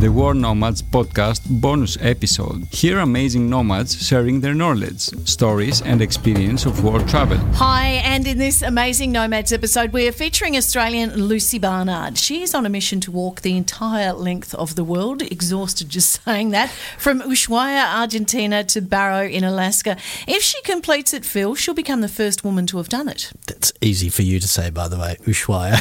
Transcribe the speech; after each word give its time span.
the 0.00 0.10
World 0.10 0.38
Nomads 0.38 0.80
podcast 0.80 1.42
bonus 1.60 1.98
episode. 2.00 2.64
Hear 2.72 3.00
amazing 3.00 3.50
nomads 3.50 4.02
sharing 4.02 4.40
their 4.40 4.54
knowledge, 4.54 5.00
stories, 5.28 5.82
and 5.82 6.00
experience 6.00 6.64
of 6.64 6.82
war 6.82 7.00
travel. 7.00 7.36
Hi, 7.56 8.00
and 8.02 8.26
in 8.26 8.38
this 8.38 8.62
amazing 8.62 9.12
Nomads 9.12 9.52
episode, 9.52 9.92
we 9.92 10.08
are 10.08 10.12
featuring 10.12 10.56
Australian 10.56 11.14
Lucy 11.14 11.58
Barnard. 11.58 12.16
She 12.16 12.40
is 12.40 12.54
on 12.54 12.64
a 12.64 12.70
mission 12.70 13.00
to 13.02 13.10
walk 13.10 13.42
the 13.42 13.58
entire 13.58 14.14
length 14.14 14.54
of 14.54 14.74
the 14.74 14.84
world, 14.84 15.20
exhausted 15.20 15.90
just 15.90 16.22
saying 16.24 16.48
that, 16.52 16.70
from 16.96 17.20
Ushuaia, 17.20 17.84
Argentina 18.00 18.64
to 18.64 18.80
Barrow 18.80 19.26
in 19.26 19.44
Alaska. 19.44 19.98
If 20.26 20.42
she 20.42 20.62
completes 20.62 21.12
it, 21.12 21.26
Phil, 21.26 21.54
she'll 21.54 21.74
become 21.74 22.00
the 22.00 22.08
first 22.08 22.42
woman 22.42 22.66
to 22.68 22.78
have 22.78 22.88
done 22.88 23.10
it. 23.10 23.32
That's 23.46 23.70
easy 23.82 24.08
for 24.08 24.22
you 24.22 24.40
to 24.40 24.48
say, 24.48 24.70
by 24.70 24.88
the 24.88 24.98
way, 24.98 25.18
Ushuaia. 25.26 25.78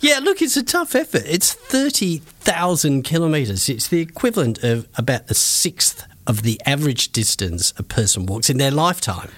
yeah, 0.00 0.18
look, 0.18 0.42
it's 0.42 0.56
a 0.56 0.64
tough 0.64 0.96
effort. 0.96 1.22
It's 1.24 1.52
30,000 1.52 2.34
kilometres. 3.02 3.68
It's 3.68 3.88
the 3.88 4.00
equivalent 4.00 4.64
of 4.64 4.88
about 4.96 5.30
a 5.30 5.34
sixth 5.34 6.06
of 6.26 6.42
the 6.42 6.58
average 6.64 7.12
distance 7.12 7.74
a 7.76 7.82
person 7.82 8.24
walks 8.24 8.48
in 8.48 8.56
their 8.56 8.70
lifetime. 8.70 9.30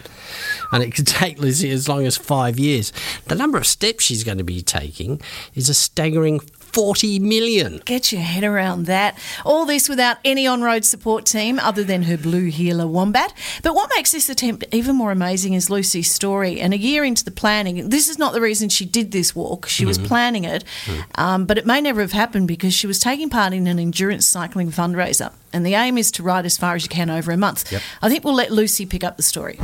And 0.70 0.82
it 0.82 0.94
could 0.94 1.06
take 1.22 1.38
Lucy 1.38 1.70
as 1.70 1.88
long 1.88 2.06
as 2.06 2.16
five 2.16 2.58
years. 2.58 2.92
The 3.26 3.34
number 3.34 3.58
of 3.58 3.66
steps 3.66 4.04
she's 4.04 4.22
going 4.22 4.38
to 4.38 4.44
be 4.44 4.62
taking 4.62 5.20
is 5.54 5.68
a 5.68 5.74
staggering 5.74 6.40
40 6.76 7.20
million. 7.20 7.80
Get 7.86 8.12
your 8.12 8.20
head 8.20 8.44
around 8.44 8.84
that. 8.84 9.16
All 9.46 9.64
this 9.64 9.88
without 9.88 10.18
any 10.26 10.46
on 10.46 10.60
road 10.60 10.84
support 10.84 11.24
team 11.24 11.58
other 11.58 11.82
than 11.82 12.02
her 12.02 12.18
blue 12.18 12.50
heeler 12.50 12.86
Wombat. 12.86 13.32
But 13.62 13.74
what 13.74 13.88
makes 13.96 14.12
this 14.12 14.28
attempt 14.28 14.66
even 14.72 14.94
more 14.94 15.10
amazing 15.10 15.54
is 15.54 15.70
Lucy's 15.70 16.10
story. 16.10 16.60
And 16.60 16.74
a 16.74 16.76
year 16.76 17.02
into 17.02 17.24
the 17.24 17.30
planning, 17.30 17.88
this 17.88 18.10
is 18.10 18.18
not 18.18 18.34
the 18.34 18.42
reason 18.42 18.68
she 18.68 18.84
did 18.84 19.10
this 19.10 19.34
walk, 19.34 19.64
she 19.64 19.84
mm-hmm. 19.84 19.88
was 19.88 19.96
planning 19.96 20.44
it. 20.44 20.64
Mm. 20.84 21.18
Um, 21.18 21.46
but 21.46 21.56
it 21.56 21.64
may 21.64 21.80
never 21.80 22.02
have 22.02 22.12
happened 22.12 22.46
because 22.46 22.74
she 22.74 22.86
was 22.86 22.98
taking 22.98 23.30
part 23.30 23.54
in 23.54 23.66
an 23.66 23.78
endurance 23.78 24.26
cycling 24.26 24.70
fundraiser. 24.70 25.32
And 25.54 25.64
the 25.64 25.72
aim 25.72 25.96
is 25.96 26.12
to 26.12 26.22
ride 26.22 26.44
as 26.44 26.58
far 26.58 26.74
as 26.74 26.82
you 26.82 26.90
can 26.90 27.08
over 27.08 27.32
a 27.32 27.38
month. 27.38 27.72
Yep. 27.72 27.80
I 28.02 28.10
think 28.10 28.22
we'll 28.22 28.34
let 28.34 28.50
Lucy 28.50 28.84
pick 28.84 29.02
up 29.02 29.16
the 29.16 29.22
story. 29.22 29.56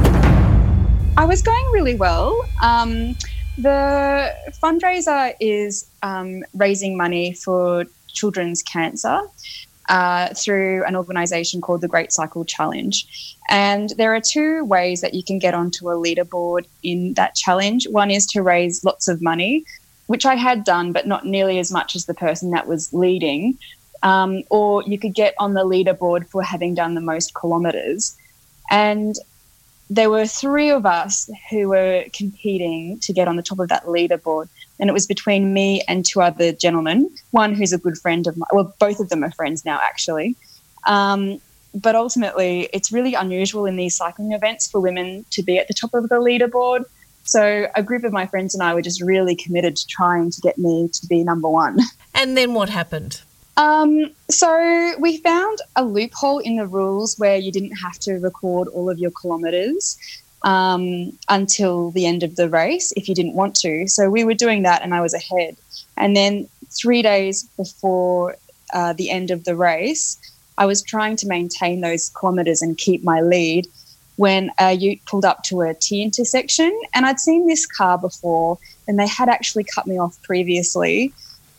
I 1.19 1.27
was 1.27 1.42
going 1.42 1.67
really 1.72 1.94
well. 1.94 2.48
Um, 2.62 3.17
the 3.58 4.34
fundraiser 4.62 5.34
is 5.41 5.89
um, 6.03 6.42
raising 6.55 6.97
money 6.97 7.34
for 7.34 7.84
children's 8.09 8.62
cancer 8.62 9.20
uh, 9.89 10.28
through 10.34 10.84
an 10.84 10.97
organisation 10.97 11.61
called 11.61 11.81
the 11.81 11.89
Great 11.89 12.12
Cycle 12.12 12.44
Challenge. 12.44 13.36
And 13.48 13.91
there 13.97 14.14
are 14.14 14.20
two 14.20 14.64
ways 14.64 15.00
that 15.00 15.14
you 15.14 15.22
can 15.22 15.39
get 15.39 15.55
onto 15.55 15.91
a 15.91 15.94
leaderboard 15.94 16.67
in 16.83 17.14
that 17.14 17.34
challenge. 17.34 17.86
One 17.89 18.11
is 18.11 18.27
to 18.27 18.42
raise 18.42 18.84
lots 18.84 19.09
of 19.09 19.20
money, 19.20 19.64
which 20.06 20.25
I 20.25 20.37
had 20.37 20.64
done, 20.64 20.92
but 20.92 21.06
not 21.06 21.27
nearly 21.27 21.59
as 21.59 21.70
much 21.70 21.94
as 21.97 22.06
the 22.06 22.14
person 22.14 22.50
that 22.53 22.66
was 22.66 22.92
leading. 22.92 23.59
Um, 24.03 24.42
or 24.50 24.83
you 24.84 24.98
could 24.98 25.14
get 25.14 25.34
on 25.39 25.55
the 25.55 25.64
leaderboard 25.64 26.27
for 26.28 26.42
having 26.42 26.75
done 26.75 26.94
the 26.94 27.00
most 27.00 27.33
kilometres. 27.41 28.16
And 28.70 29.14
there 29.95 30.09
were 30.09 30.27
three 30.27 30.71
of 30.71 30.87
us 30.87 31.29
who 31.51 31.69
were 31.69 32.05
competing 32.15 32.98
to 33.01 33.12
get 33.12 33.29
on 33.29 33.37
the 33.37 33.43
top 33.43 33.59
of 33.59 33.69
that 33.69 33.85
leaderboard. 33.85 34.49
And 34.81 34.89
it 34.89 34.95
was 34.95 35.07
between 35.07 35.53
me 35.53 35.83
and 35.87 36.03
two 36.05 36.23
other 36.23 36.53
gentlemen, 36.53 37.11
one 37.31 37.55
who's 37.55 37.75
a 37.75 37.79
good 37.79 37.99
friend 37.99 38.27
of 38.27 38.37
mine. 38.39 38.49
Well, 38.53 38.75
both 38.79 39.01
of 39.01 39.11
them 39.11 39.23
are 39.23 39.31
friends 39.33 39.67
now, 39.67 39.79
actually. 39.83 40.34
Um, 40.87 41.43
but 41.75 41.95
ultimately, 41.95 42.71
it's 42.73 42.91
really 42.91 43.12
unusual 43.12 43.67
in 43.67 43.77
these 43.77 43.95
cycling 43.95 44.33
events 44.33 44.71
for 44.71 44.81
women 44.81 45.27
to 45.31 45.43
be 45.43 45.59
at 45.59 45.69
the 45.69 45.75
top 45.75 45.93
of 45.93 46.09
the 46.09 46.17
leaderboard. 46.17 46.87
So 47.25 47.67
a 47.77 47.83
group 47.83 48.05
of 48.05 48.12
my 48.12 48.27
friends 48.27 48.55
and 48.55 48.62
I 48.62 48.73
were 48.73 48.83
just 48.83 49.03
really 49.03 49.37
committed 49.37 49.77
to 49.77 49.87
trying 49.87 50.31
to 50.31 50.41
get 50.41 50.56
me 50.56 50.89
to 50.89 51.06
be 51.06 51.23
number 51.23 51.49
one. 51.49 51.79
And 52.15 52.37
then 52.37 52.53
what 52.53 52.69
happened? 52.69 53.23
Um, 53.56 54.11
so 54.31 54.95
we 54.98 55.19
found 55.19 55.58
a 55.77 55.84
loophole 55.84 56.39
in 56.39 56.56
the 56.56 56.67
rules 56.67 57.19
where 57.19 57.36
you 57.36 57.53
didn't 57.53 57.77
have 57.77 57.98
to 58.00 58.14
record 58.14 58.69
all 58.69 58.89
of 58.89 58.98
your 58.98 59.11
kilometres 59.11 59.98
um, 60.42 61.17
until 61.28 61.91
the 61.91 62.06
end 62.06 62.22
of 62.22 62.37
the 62.37 62.49
race 62.49 62.93
if 62.97 63.09
you 63.09 63.15
didn't 63.15 63.34
want 63.34 63.54
to. 63.56 63.87
So 63.88 64.10
we 64.10 64.25
were 64.25 64.34
doing 64.34 64.62
that, 64.62 64.82
and 64.82 64.94
I 64.94 65.00
was 65.00 65.15
ahead. 65.15 65.56
And 65.97 66.16
then 66.16 66.49
three 66.71 67.03
days 67.03 67.44
before 67.56 68.37
uh, 68.72 68.94
the 68.94 69.10
end 69.10 69.31
of 69.31 69.44
the 69.44 69.54
race, 69.54 70.19
I 70.59 70.66
was 70.66 70.82
trying 70.82 71.16
to 71.16 71.27
maintain 71.27 71.81
those 71.81 72.10
kilometres 72.19 72.62
and 72.62 72.77
keep 72.77 73.04
my 73.04 73.21
lead 73.21 73.66
when 74.16 74.50
a 74.59 74.72
ute 74.72 75.04
pulled 75.06 75.25
up 75.25 75.43
to 75.44 75.62
a 75.62 75.75
T 75.75 76.03
intersection. 76.03 76.78
And 76.94 77.06
I'd 77.06 77.21
seen 77.21 77.47
this 77.47 77.66
car 77.66 77.98
before, 77.98 78.59
and 78.88 78.98
they 78.98 79.06
had 79.06 79.28
actually 79.28 79.65
cut 79.65 79.87
me 79.87 79.98
off 79.98 80.21
previously. 80.22 81.12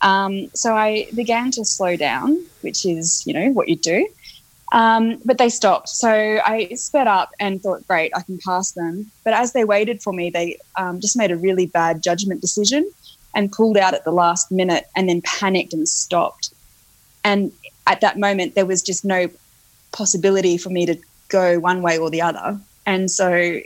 Um, 0.03 0.49
so 0.53 0.75
I 0.75 1.07
began 1.15 1.49
to 1.51 1.65
slow 1.65 1.95
down, 1.95 2.37
which 2.61 2.85
is, 2.85 3.25
you 3.25 3.33
know, 3.33 3.49
what 3.51 3.69
you 3.69 3.77
do. 3.77 4.07
Um, 4.73 5.19
but 5.23 5.37
they 5.37 5.49
stopped. 5.49 5.89
So 5.89 6.09
I 6.09 6.69
sped 6.75 7.07
up 7.07 7.31
and 7.39 7.61
thought, 7.61 7.87
great, 7.87 8.11
I 8.15 8.21
can 8.21 8.37
pass 8.39 8.71
them. 8.71 9.11
But 9.23 9.33
as 9.33 9.53
they 9.53 9.63
waited 9.63 10.01
for 10.01 10.11
me, 10.11 10.29
they 10.29 10.57
um, 10.77 10.99
just 10.99 11.15
made 11.15 11.31
a 11.31 11.37
really 11.37 11.67
bad 11.67 12.03
judgment 12.03 12.41
decision 12.41 12.91
and 13.35 13.51
pulled 13.51 13.77
out 13.77 13.93
at 13.93 14.03
the 14.03 14.11
last 14.11 14.51
minute 14.51 14.85
and 14.95 15.07
then 15.07 15.21
panicked 15.21 15.73
and 15.73 15.87
stopped. 15.87 16.53
And 17.23 17.51
at 17.87 18.01
that 18.01 18.19
moment, 18.19 18.55
there 18.55 18.65
was 18.65 18.81
just 18.81 19.05
no 19.05 19.29
possibility 19.91 20.57
for 20.57 20.69
me 20.69 20.85
to 20.87 20.97
go 21.29 21.59
one 21.59 21.81
way 21.81 21.97
or 21.97 22.09
the 22.09 22.21
other. 22.21 22.59
And 22.85 23.09
so 23.09 23.59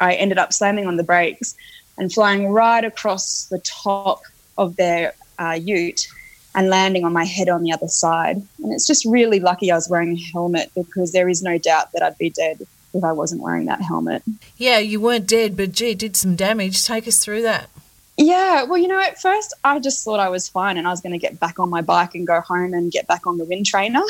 I 0.00 0.14
ended 0.14 0.38
up 0.38 0.52
slamming 0.52 0.86
on 0.86 0.96
the 0.96 1.04
brakes 1.04 1.56
and 1.96 2.12
flying 2.12 2.48
right 2.48 2.84
across 2.84 3.46
the 3.46 3.60
top 3.60 4.22
of 4.58 4.76
their 4.76 5.14
uh, 5.38 5.58
ute 5.60 6.06
and 6.54 6.68
landing 6.68 7.04
on 7.04 7.12
my 7.12 7.24
head 7.24 7.48
on 7.48 7.62
the 7.62 7.72
other 7.72 7.88
side. 7.88 8.36
And 8.62 8.72
it's 8.72 8.86
just 8.86 9.04
really 9.04 9.40
lucky 9.40 9.70
I 9.70 9.74
was 9.74 9.88
wearing 9.88 10.16
a 10.16 10.20
helmet 10.32 10.70
because 10.74 11.12
there 11.12 11.28
is 11.28 11.42
no 11.42 11.58
doubt 11.58 11.92
that 11.92 12.02
I'd 12.02 12.18
be 12.18 12.30
dead 12.30 12.66
if 12.92 13.02
I 13.02 13.12
wasn't 13.12 13.42
wearing 13.42 13.66
that 13.66 13.82
helmet. 13.82 14.22
Yeah, 14.56 14.78
you 14.78 15.00
weren't 15.00 15.26
dead, 15.26 15.56
but 15.56 15.72
gee, 15.72 15.94
did 15.94 16.16
some 16.16 16.36
damage. 16.36 16.84
Take 16.84 17.08
us 17.08 17.18
through 17.18 17.42
that. 17.42 17.68
Yeah, 18.16 18.62
well, 18.62 18.78
you 18.78 18.86
know, 18.86 19.00
at 19.00 19.20
first 19.20 19.52
I 19.64 19.80
just 19.80 20.04
thought 20.04 20.20
I 20.20 20.28
was 20.28 20.48
fine 20.48 20.78
and 20.78 20.86
I 20.86 20.90
was 20.90 21.00
going 21.00 21.12
to 21.12 21.18
get 21.18 21.40
back 21.40 21.58
on 21.58 21.68
my 21.68 21.80
bike 21.80 22.14
and 22.14 22.24
go 22.24 22.40
home 22.40 22.72
and 22.72 22.92
get 22.92 23.08
back 23.08 23.26
on 23.26 23.38
the 23.38 23.44
wind 23.44 23.66
trainer. 23.66 24.02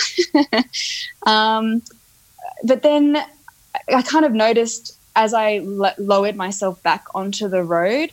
um, 1.27 1.81
but 2.63 2.83
then 2.83 3.17
I 3.89 4.03
kind 4.03 4.27
of 4.27 4.33
noticed 4.33 4.99
as 5.17 5.33
I 5.33 5.59
lowered 5.97 6.37
myself 6.37 6.83
back 6.83 7.07
onto 7.15 7.49
the 7.49 7.63
road 7.63 8.11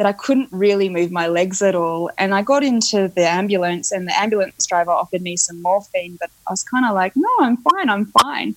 that 0.00 0.06
I 0.06 0.12
couldn't 0.14 0.48
really 0.50 0.88
move 0.88 1.12
my 1.12 1.26
legs 1.26 1.60
at 1.60 1.74
all. 1.74 2.10
And 2.16 2.34
I 2.34 2.40
got 2.40 2.64
into 2.64 3.08
the 3.08 3.28
ambulance, 3.28 3.92
and 3.92 4.08
the 4.08 4.18
ambulance 4.18 4.64
driver 4.64 4.92
offered 4.92 5.20
me 5.20 5.36
some 5.36 5.60
morphine, 5.60 6.16
but 6.18 6.30
I 6.48 6.52
was 6.52 6.62
kind 6.62 6.86
of 6.86 6.94
like, 6.94 7.12
no, 7.16 7.28
I'm 7.40 7.58
fine, 7.58 7.90
I'm 7.90 8.06
fine. 8.06 8.56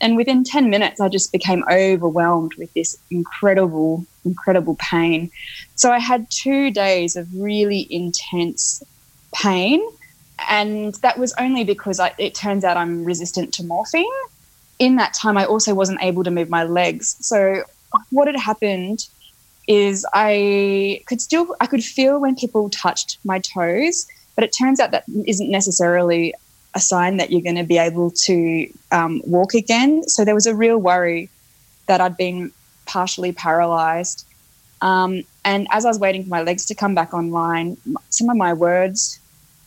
And 0.00 0.16
within 0.16 0.44
10 0.44 0.70
minutes, 0.70 1.00
I 1.00 1.08
just 1.08 1.32
became 1.32 1.64
overwhelmed 1.68 2.54
with 2.54 2.72
this 2.74 2.96
incredible, 3.10 4.06
incredible 4.24 4.76
pain. 4.76 5.32
So 5.74 5.90
I 5.90 5.98
had 5.98 6.30
two 6.30 6.70
days 6.70 7.16
of 7.16 7.26
really 7.34 7.88
intense 7.90 8.80
pain. 9.34 9.84
And 10.48 10.94
that 11.02 11.18
was 11.18 11.34
only 11.40 11.64
because 11.64 11.98
I, 11.98 12.12
it 12.18 12.36
turns 12.36 12.62
out 12.62 12.76
I'm 12.76 13.04
resistant 13.04 13.52
to 13.54 13.64
morphine. 13.64 14.06
In 14.78 14.94
that 14.94 15.12
time, 15.12 15.38
I 15.38 15.44
also 15.44 15.74
wasn't 15.74 16.04
able 16.04 16.22
to 16.22 16.30
move 16.30 16.50
my 16.50 16.62
legs. 16.62 17.16
So, 17.18 17.64
what 18.10 18.28
had 18.28 18.36
happened 18.36 19.08
is 19.66 20.06
I 20.12 21.02
could 21.06 21.20
still 21.20 21.56
I 21.60 21.66
could 21.66 21.82
feel 21.82 22.20
when 22.20 22.36
people 22.36 22.70
touched 22.70 23.18
my 23.24 23.38
toes, 23.38 24.06
but 24.34 24.44
it 24.44 24.54
turns 24.56 24.80
out 24.80 24.90
that 24.90 25.04
isn't 25.26 25.50
necessarily 25.50 26.34
a 26.74 26.80
sign 26.80 27.16
that 27.18 27.30
you're 27.30 27.40
going 27.40 27.56
to 27.56 27.64
be 27.64 27.78
able 27.78 28.10
to 28.10 28.68
um, 28.90 29.22
walk 29.24 29.54
again. 29.54 30.06
So 30.08 30.24
there 30.24 30.34
was 30.34 30.46
a 30.46 30.54
real 30.54 30.78
worry 30.78 31.30
that 31.86 32.00
I'd 32.00 32.16
been 32.16 32.52
partially 32.86 33.32
paralyzed. 33.32 34.26
Um, 34.82 35.22
and 35.44 35.66
as 35.70 35.84
I 35.84 35.88
was 35.88 35.98
waiting 35.98 36.24
for 36.24 36.30
my 36.30 36.42
legs 36.42 36.64
to 36.66 36.74
come 36.74 36.94
back 36.94 37.14
online, 37.14 37.76
some 38.10 38.28
of 38.28 38.36
my 38.36 38.52
words 38.52 39.20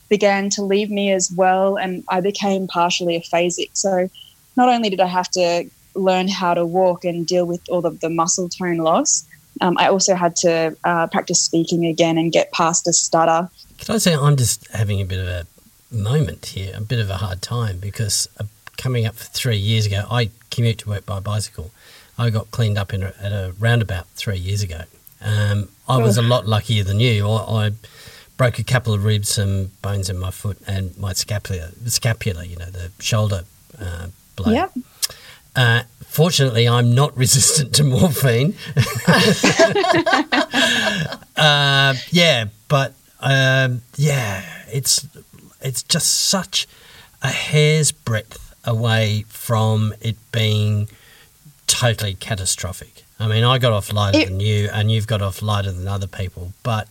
began 0.10 0.50
to 0.52 0.64
leave 0.64 0.90
me 0.90 1.12
as 1.12 1.32
well, 1.32 1.78
and 1.78 2.04
I 2.10 2.22
became 2.22 2.68
partially 2.68 3.20
aphasic. 3.20 3.70
So 3.74 4.10
not 4.56 4.70
only 4.70 4.90
did 4.90 5.00
I 5.00 5.08
have 5.08 5.30
to 5.32 5.70
learn 5.96 6.28
how 6.28 6.54
to 6.54 6.66
walk 6.66 7.04
and 7.04 7.26
deal 7.26 7.46
with 7.46 7.62
all 7.70 7.86
of 7.86 8.00
the 8.00 8.10
muscle 8.10 8.50
tone 8.50 8.78
loss, 8.78 9.26
um, 9.62 9.78
I 9.78 9.88
also 9.88 10.16
had 10.16 10.36
to 10.38 10.76
uh, 10.84 11.08
practice 11.08 11.42
speaking 11.42 11.86
again 11.86 12.18
and 12.18 12.32
get 12.32 12.52
past 12.52 12.88
a 12.88 12.94
stutter. 12.94 13.50
Can 13.78 13.96
I 13.96 13.98
say 13.98 14.16
I'm 14.16 14.36
just 14.36 14.68
having 14.70 15.02
a 15.02 15.06
bit 15.06 15.20
of 15.20 15.28
a 15.28 15.46
moment 15.92 16.48
here, 16.48 16.74
a 16.76 16.82
bit 16.82 17.00
of 17.00 17.10
a 17.10 17.18
hard 17.18 17.42
time 17.42 17.80
because 17.80 18.28
uh, 18.40 18.44
coming 18.78 19.06
up 19.06 19.16
for 19.16 19.26
three 19.26 19.58
years 19.58 19.86
ago, 19.86 20.06
I 20.10 20.30
commute 20.52 20.80
to 20.80 20.90
work 20.90 21.06
by 21.06 21.20
bicycle. 21.20 21.72
I 22.18 22.30
got 22.30 22.52
cleaned 22.52 22.78
up 22.78 22.94
in 22.94 23.04
a, 23.04 23.14
at 23.22 23.32
a 23.32 23.54
roundabout 23.60 24.08
three 24.16 24.38
years 24.38 24.64
ago. 24.64 24.82
Um, 25.22 25.70
I 25.88 25.98
was 25.98 26.18
a 26.18 26.22
lot 26.22 26.48
luckier 26.48 26.84
than 26.84 27.00
you. 27.00 27.28
I, 27.28 27.66
I, 27.66 27.72
broke 28.38 28.60
a 28.60 28.64
couple 28.64 28.94
of 28.94 29.04
ribs, 29.04 29.30
some 29.30 29.72
bones 29.82 30.12
in 30.12 30.18
my 30.20 30.30
foot, 30.30 30.60
and 30.68 30.96
my 30.96 31.12
scapula, 31.12 31.72
scapula, 31.88 32.46
you 32.46 32.56
know, 32.56 32.70
the 32.70 32.92
shoulder 33.00 33.42
uh, 33.82 34.08
blade. 34.36 34.54
Yep. 34.54 34.74
Uh, 35.56 35.82
fortunately, 36.18 36.68
I'm 36.68 36.96
not 36.96 37.16
resistant 37.24 37.76
to 37.76 37.84
morphine. 37.84 38.56
uh, 41.38 41.94
yeah, 42.10 42.46
but 42.68 42.94
um, 43.20 43.82
yeah, 43.96 44.44
it's 44.72 45.08
it's 45.62 45.84
just 45.84 46.12
such 46.28 46.68
a 47.22 47.28
hair's 47.30 47.92
breadth 47.92 48.56
away 48.64 49.26
from 49.28 49.94
it 50.02 50.18
being 50.32 50.90
totally 51.68 52.16
catastrophic. 52.16 53.04
I 53.20 53.28
mean, 53.28 53.44
I 53.44 53.58
got 53.60 53.72
off 53.74 53.94
lighter 53.94 54.20
It- 54.20 54.28
than 54.30 54.40
you, 54.40 54.70
and 54.74 54.92
you've 54.92 55.08
got 55.08 55.22
off 55.22 55.42
lighter 55.42 55.72
than 55.72 55.88
other 55.88 56.08
people, 56.08 56.54
but 56.64 56.88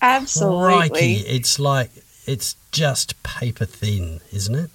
Absolutely. 0.00 0.88
crikey, 0.90 1.12
it's 1.26 1.58
like 1.58 1.90
it's 2.26 2.54
just 2.70 3.20
paper 3.24 3.64
thin, 3.64 4.20
isn't 4.32 4.54
it? 4.54 4.70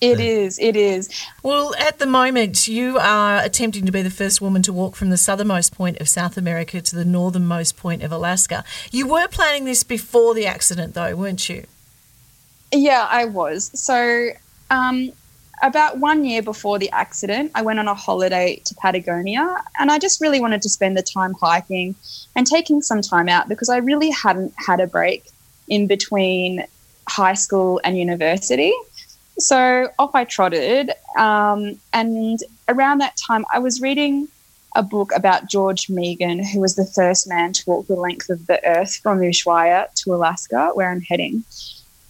It 0.00 0.20
is. 0.20 0.58
It 0.60 0.76
is. 0.76 1.08
Well, 1.42 1.74
at 1.76 1.98
the 1.98 2.06
moment, 2.06 2.68
you 2.68 2.98
are 2.98 3.42
attempting 3.42 3.84
to 3.86 3.92
be 3.92 4.02
the 4.02 4.10
first 4.10 4.40
woman 4.40 4.62
to 4.62 4.72
walk 4.72 4.94
from 4.94 5.10
the 5.10 5.16
southernmost 5.16 5.74
point 5.74 6.00
of 6.00 6.08
South 6.08 6.36
America 6.36 6.80
to 6.80 6.96
the 6.96 7.04
northernmost 7.04 7.76
point 7.76 8.02
of 8.02 8.12
Alaska. 8.12 8.64
You 8.92 9.08
were 9.08 9.26
planning 9.26 9.64
this 9.64 9.82
before 9.82 10.34
the 10.34 10.46
accident, 10.46 10.94
though, 10.94 11.16
weren't 11.16 11.48
you? 11.48 11.64
Yeah, 12.72 13.08
I 13.10 13.24
was. 13.24 13.72
So, 13.74 14.30
um, 14.70 15.10
about 15.62 15.98
one 15.98 16.24
year 16.24 16.42
before 16.42 16.78
the 16.78 16.90
accident, 16.90 17.50
I 17.54 17.62
went 17.62 17.80
on 17.80 17.88
a 17.88 17.94
holiday 17.94 18.62
to 18.66 18.74
Patagonia 18.76 19.56
and 19.78 19.90
I 19.90 19.98
just 19.98 20.20
really 20.20 20.40
wanted 20.40 20.62
to 20.62 20.68
spend 20.68 20.96
the 20.96 21.02
time 21.02 21.34
hiking 21.34 21.96
and 22.36 22.46
taking 22.46 22.82
some 22.82 23.02
time 23.02 23.28
out 23.28 23.48
because 23.48 23.68
I 23.68 23.78
really 23.78 24.10
hadn't 24.10 24.54
had 24.56 24.78
a 24.78 24.86
break 24.86 25.24
in 25.66 25.86
between 25.88 26.64
high 27.08 27.34
school 27.34 27.80
and 27.82 27.98
university. 27.98 28.72
So 29.38 29.88
off 29.98 30.14
I 30.14 30.24
trotted. 30.24 30.90
Um, 31.16 31.80
and 31.92 32.40
around 32.68 32.98
that 32.98 33.16
time, 33.16 33.44
I 33.52 33.58
was 33.58 33.80
reading 33.80 34.28
a 34.74 34.82
book 34.82 35.10
about 35.14 35.48
George 35.48 35.88
Meegan, 35.88 36.44
who 36.44 36.60
was 36.60 36.76
the 36.76 36.86
first 36.86 37.28
man 37.28 37.52
to 37.52 37.62
walk 37.66 37.86
the 37.86 37.96
length 37.96 38.30
of 38.30 38.46
the 38.46 38.64
earth 38.66 38.96
from 38.96 39.20
Ushuaia 39.20 39.92
to 40.02 40.14
Alaska, 40.14 40.70
where 40.74 40.90
I'm 40.90 41.00
heading. 41.00 41.44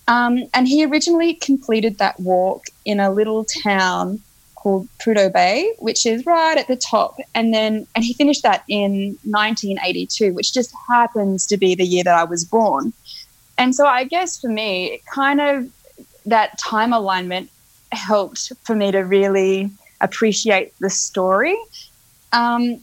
Um, 0.06 0.48
and 0.54 0.66
he 0.66 0.84
originally 0.84 1.34
completed 1.34 1.98
that 1.98 2.18
walk 2.18 2.66
in 2.84 2.98
a 2.98 3.10
little 3.10 3.44
town 3.44 4.20
called 4.54 4.88
Prudhoe 4.98 5.32
Bay, 5.32 5.72
which 5.78 6.04
is 6.04 6.26
right 6.26 6.58
at 6.58 6.66
the 6.66 6.76
top. 6.76 7.18
And 7.34 7.54
then, 7.54 7.86
and 7.94 8.04
he 8.04 8.14
finished 8.14 8.42
that 8.42 8.64
in 8.68 9.18
1982, 9.24 10.32
which 10.32 10.52
just 10.52 10.74
happens 10.88 11.46
to 11.46 11.56
be 11.56 11.74
the 11.74 11.84
year 11.84 12.04
that 12.04 12.14
I 12.14 12.24
was 12.24 12.44
born. 12.44 12.92
And 13.56 13.74
so 13.74 13.86
I 13.86 14.04
guess 14.04 14.40
for 14.40 14.48
me, 14.48 14.86
it 14.86 15.06
kind 15.06 15.40
of 15.40 15.70
that 16.28 16.58
time 16.58 16.92
alignment 16.92 17.50
helped 17.92 18.52
for 18.64 18.74
me 18.74 18.92
to 18.92 19.00
really 19.00 19.70
appreciate 20.00 20.72
the 20.78 20.90
story. 20.90 21.56
Um, 22.32 22.80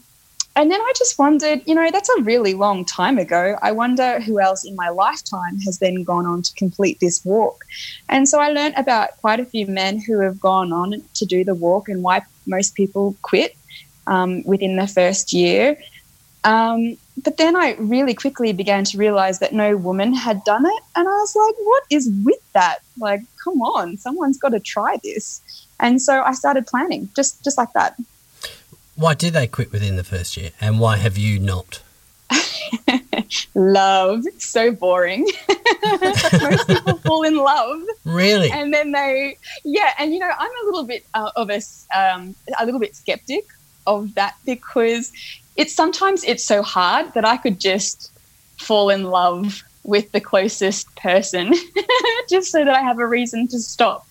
and 0.56 0.70
then 0.70 0.80
I 0.80 0.92
just 0.96 1.18
wondered, 1.18 1.60
you 1.66 1.74
know, 1.74 1.90
that's 1.90 2.08
a 2.08 2.22
really 2.22 2.54
long 2.54 2.86
time 2.86 3.18
ago. 3.18 3.58
I 3.60 3.72
wonder 3.72 4.20
who 4.20 4.40
else 4.40 4.64
in 4.64 4.74
my 4.74 4.88
lifetime 4.88 5.58
has 5.66 5.78
then 5.78 6.02
gone 6.02 6.24
on 6.24 6.40
to 6.42 6.54
complete 6.54 6.98
this 6.98 7.22
walk. 7.26 7.62
And 8.08 8.26
so 8.26 8.40
I 8.40 8.48
learned 8.48 8.74
about 8.76 9.18
quite 9.20 9.38
a 9.38 9.44
few 9.44 9.66
men 9.66 10.00
who 10.00 10.20
have 10.20 10.40
gone 10.40 10.72
on 10.72 11.02
to 11.14 11.26
do 11.26 11.44
the 11.44 11.54
walk 11.54 11.90
and 11.90 12.02
why 12.02 12.22
most 12.46 12.74
people 12.74 13.14
quit 13.20 13.54
um, 14.06 14.42
within 14.44 14.76
the 14.76 14.86
first 14.86 15.34
year. 15.34 15.76
Um, 16.44 16.96
but 17.22 17.36
then 17.36 17.54
I 17.54 17.74
really 17.78 18.14
quickly 18.14 18.54
began 18.54 18.84
to 18.84 18.98
realize 18.98 19.40
that 19.40 19.52
no 19.52 19.76
woman 19.76 20.14
had 20.14 20.42
done 20.44 20.64
it. 20.64 20.82
And 20.94 21.06
I 21.06 21.12
was 21.12 21.36
like, 21.36 21.54
what 21.58 21.82
is 21.90 22.10
with 22.24 22.52
that? 22.52 22.78
Like, 22.98 23.20
come 23.46 23.62
on, 23.62 23.96
someone's 23.96 24.38
got 24.38 24.50
to 24.50 24.60
try 24.60 24.98
this. 25.02 25.40
And 25.78 26.02
so 26.02 26.22
I 26.22 26.32
started 26.32 26.66
planning 26.66 27.08
just, 27.14 27.44
just 27.44 27.56
like 27.56 27.72
that. 27.74 27.96
Why 28.96 29.14
did 29.14 29.34
they 29.34 29.46
quit 29.46 29.72
within 29.72 29.96
the 29.96 30.04
first 30.04 30.36
year, 30.36 30.50
and 30.60 30.80
why 30.80 30.96
have 30.96 31.16
you 31.18 31.38
not? 31.38 31.82
love 33.54 34.24
so 34.38 34.72
boring 34.72 35.24
most 36.42 36.66
people 36.66 36.96
fall 36.98 37.22
in 37.22 37.36
love 37.36 37.80
Really? 38.04 38.50
and 38.50 38.74
then 38.74 38.90
they 38.90 39.36
yeah 39.64 39.92
and 39.98 40.12
you 40.12 40.18
know 40.18 40.30
i'm 40.36 40.50
a 40.62 40.64
little 40.66 40.84
bit 40.84 41.06
uh, 41.14 41.30
of 41.36 41.50
a 41.50 41.60
um, 41.96 42.34
a 42.58 42.64
little 42.64 42.80
bit 42.80 42.96
skeptic 42.96 43.44
of 43.86 44.14
that 44.16 44.34
because 44.44 45.12
it's 45.56 45.72
sometimes 45.72 46.24
it's 46.24 46.44
so 46.44 46.62
hard 46.62 47.14
that 47.14 47.24
i 47.24 47.36
could 47.36 47.60
just 47.60 48.10
fall 48.58 48.90
in 48.90 49.04
love 49.04 49.62
with 49.86 50.10
the 50.12 50.20
closest 50.20 50.94
person 50.96 51.52
just 52.28 52.50
so 52.52 52.64
that 52.64 52.74
i 52.74 52.80
have 52.82 52.98
a 52.98 53.06
reason 53.06 53.46
to 53.48 53.58
stop 53.58 54.06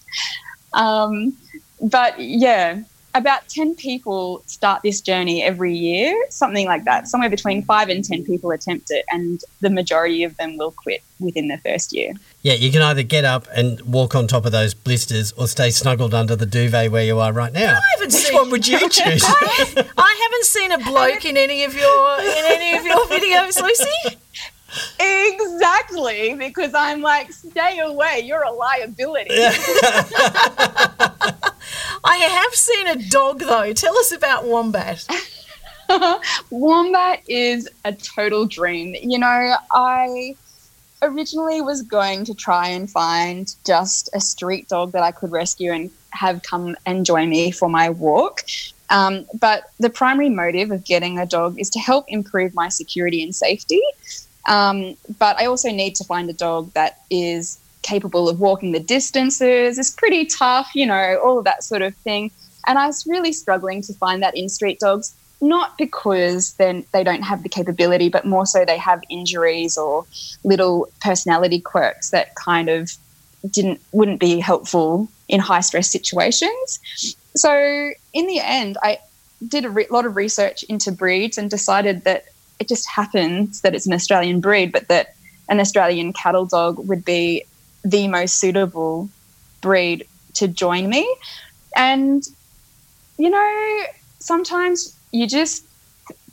um, 0.74 1.34
but 1.82 2.20
yeah 2.20 2.82
about 3.14 3.48
10 3.48 3.76
people 3.76 4.44
start 4.46 4.82
this 4.84 5.00
journey 5.00 5.42
every 5.42 5.74
year, 5.74 6.14
something 6.30 6.66
like 6.68 6.84
that. 6.84 7.08
Somewhere 7.08 7.30
between 7.30 7.64
five 7.64 7.88
and 7.88 8.04
10 8.04 8.26
people 8.26 8.52
attempt 8.52 8.88
it, 8.92 9.06
and 9.10 9.40
the 9.62 9.70
majority 9.70 10.26
of 10.26 10.36
them 10.36 10.58
will 10.58 10.72
quit 10.72 11.02
within 11.22 11.48
the 11.48 11.58
first 11.60 11.94
year. 11.94 12.12
Yeah, 12.42 12.56
you 12.56 12.74
can 12.74 12.82
either 12.82 13.04
get 13.04 13.24
up 13.24 13.48
and 13.56 13.80
walk 13.82 14.16
on 14.16 14.28
top 14.28 14.46
of 14.46 14.52
those 14.52 14.74
blisters 14.74 15.32
or 15.38 15.48
stay 15.48 15.70
snuggled 15.70 16.14
under 16.14 16.36
the 16.36 16.46
duvet 16.46 16.92
where 16.92 17.06
you 17.06 17.18
are 17.20 17.32
right 17.32 17.54
now. 17.54 17.76
I 17.78 17.82
haven't 17.96 18.14
Which 18.14 18.22
seen- 18.22 18.36
one 18.36 18.50
would 18.52 18.68
you 18.68 18.80
choose? 18.90 19.24
I, 19.24 19.86
I 19.98 20.20
haven't 20.24 20.44
seen 20.46 20.74
a 20.74 20.80
bloke 20.80 21.24
in 21.24 21.38
any 21.38 21.64
of 21.64 21.74
your 21.74 22.20
in 22.20 22.44
any 22.48 22.78
of 22.78 22.86
your 22.86 22.98
videos, 23.08 23.62
Lucy. 23.62 24.18
Exactly, 25.00 26.36
because 26.36 26.74
I'm 26.74 27.02
like, 27.02 27.32
stay 27.32 27.80
away, 27.80 28.22
you're 28.24 28.44
a 28.44 28.52
liability. 28.52 29.30
I 32.04 32.18
have 32.18 32.54
seen 32.54 32.88
a 32.88 33.10
dog 33.10 33.40
though. 33.40 33.74
Tell 33.74 33.98
us 33.98 34.12
about 34.12 34.46
Wombat. 34.46 35.08
Wombat 36.50 37.24
is 37.28 37.70
a 37.84 37.94
total 37.94 38.46
dream. 38.46 38.96
You 39.02 39.20
know, 39.20 39.56
I 39.72 40.36
originally 41.02 41.62
was 41.62 41.82
going 41.82 42.26
to 42.26 42.34
try 42.34 42.70
and 42.70 42.90
find 42.90 43.56
just 43.66 44.10
a 44.14 44.20
street 44.20 44.68
dog 44.70 44.92
that 44.92 45.04
I 45.04 45.12
could 45.12 45.32
rescue 45.32 45.72
and 45.72 45.92
have 46.12 46.42
come 46.44 46.76
and 46.86 47.06
join 47.06 47.30
me 47.30 47.52
for 47.52 47.70
my 47.70 47.90
walk. 47.90 48.42
Um, 48.90 49.26
but 49.40 49.72
the 49.80 49.90
primary 49.90 50.30
motive 50.30 50.72
of 50.72 50.84
getting 50.84 51.18
a 51.18 51.26
dog 51.26 51.60
is 51.60 51.70
to 51.72 51.80
help 51.80 52.06
improve 52.08 52.54
my 52.54 52.70
security 52.70 53.24
and 53.24 53.36
safety. 53.36 53.82
Um, 54.48 54.96
but 55.20 55.38
I 55.40 55.46
also 55.46 55.70
need 55.70 55.96
to 55.96 56.04
find 56.04 56.30
a 56.30 56.34
dog 56.34 56.72
that 56.74 57.02
is 57.10 57.60
capable 57.82 58.28
of 58.28 58.40
walking 58.40 58.72
the 58.72 58.80
distances, 58.80 59.78
is 59.78 59.92
pretty 59.92 60.26
tough, 60.26 60.70
you 60.74 60.86
know, 60.86 61.20
all 61.24 61.38
of 61.38 61.46
that 61.46 61.64
sort 61.64 61.82
of 61.82 61.96
thing. 61.98 62.32
And 62.68 62.80
I 62.80 62.88
was 62.88 63.06
really 63.06 63.32
struggling 63.32 63.82
to 63.84 63.94
find 63.94 64.24
that 64.24 64.36
in 64.36 64.50
street 64.50 64.80
dogs, 64.80 65.14
not 65.42 65.78
because 65.78 66.54
then 66.54 66.84
they 66.94 67.04
don't 67.04 67.22
have 67.22 67.44
the 67.44 67.50
capability, 67.50 68.10
but 68.10 68.26
more 68.26 68.46
so 68.46 68.66
they 68.66 68.78
have 68.78 69.02
injuries 69.10 69.78
or 69.78 70.06
little 70.44 70.90
personality 71.02 71.60
quirks 71.60 72.10
that 72.10 72.34
kind 72.36 72.70
of 72.70 72.92
didn't 73.52 73.80
wouldn't 73.92 74.20
be 74.20 74.40
helpful 74.40 75.08
in 75.28 75.40
high 75.40 75.60
stress 75.60 75.92
situations. 75.92 76.80
So 77.36 77.92
in 78.14 78.28
the 78.28 78.40
end, 78.40 78.78
I 78.82 79.00
did 79.48 79.66
a 79.66 79.70
re- 79.70 79.88
lot 79.92 80.06
of 80.06 80.16
research 80.16 80.64
into 80.64 80.92
breeds 80.92 81.38
and 81.38 81.50
decided 81.50 82.04
that 82.06 82.26
it 82.60 82.68
just 82.68 82.88
happens 82.88 83.62
that 83.62 83.76
it's 83.76 83.86
an 83.86 83.94
Australian 83.94 84.40
breed, 84.40 84.72
but 84.72 84.88
that 84.88 85.16
an 85.50 85.60
Australian 85.60 86.14
cattle 86.14 86.46
dog 86.46 86.80
would 86.88 87.06
be 87.06 87.44
the 87.84 88.08
most 88.08 88.38
suitable 88.38 89.10
breed 89.62 90.08
to 90.36 90.48
join 90.48 90.90
me. 90.90 91.08
And, 91.76 92.24
you 93.18 93.30
know, 93.30 93.84
sometimes 94.20 94.96
you 95.12 95.28
just 95.28 95.66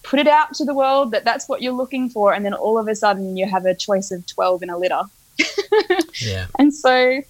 put 0.02 0.19
it 0.19 0.26
out 0.26 0.55
to 0.55 0.64
the 0.64 0.75
world 0.75 1.12
that 1.12 1.25
that's 1.25 1.49
what 1.49 1.62
you're 1.62 1.73
looking 1.73 2.09
for, 2.09 2.33
and 2.33 2.45
then 2.45 2.55
all 2.55 2.79
of 2.79 2.88
a 2.88 2.95
sudden 2.95 3.37
you 3.37 3.47
have 3.47 3.67
a 3.67 3.75
choice 3.75 4.11
of 4.11 4.26
12 4.26 4.62
in 4.62 4.71
a 4.71 4.79
litter. 4.79 5.02
yeah. 6.21 6.47
And 6.59 6.75
so 6.75 7.23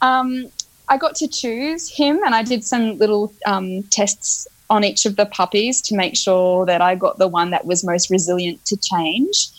um, 0.00 0.50
I 0.88 0.96
got 0.98 1.16
to 1.16 1.28
choose 1.28 1.88
him, 1.88 2.22
and 2.24 2.34
I 2.34 2.42
did 2.42 2.64
some 2.64 2.98
little 2.98 3.32
um, 3.46 3.82
tests 3.84 4.46
on 4.72 4.84
each 4.84 5.04
of 5.04 5.16
the 5.16 5.26
puppies 5.26 5.82
to 5.82 5.94
make 5.94 6.16
sure 6.16 6.64
that 6.64 6.80
I 6.80 6.94
got 6.94 7.18
the 7.18 7.28
one 7.28 7.50
that 7.50 7.66
was 7.66 7.84
most 7.84 8.08
resilient 8.08 8.64
to 8.64 8.76
change. 8.78 9.50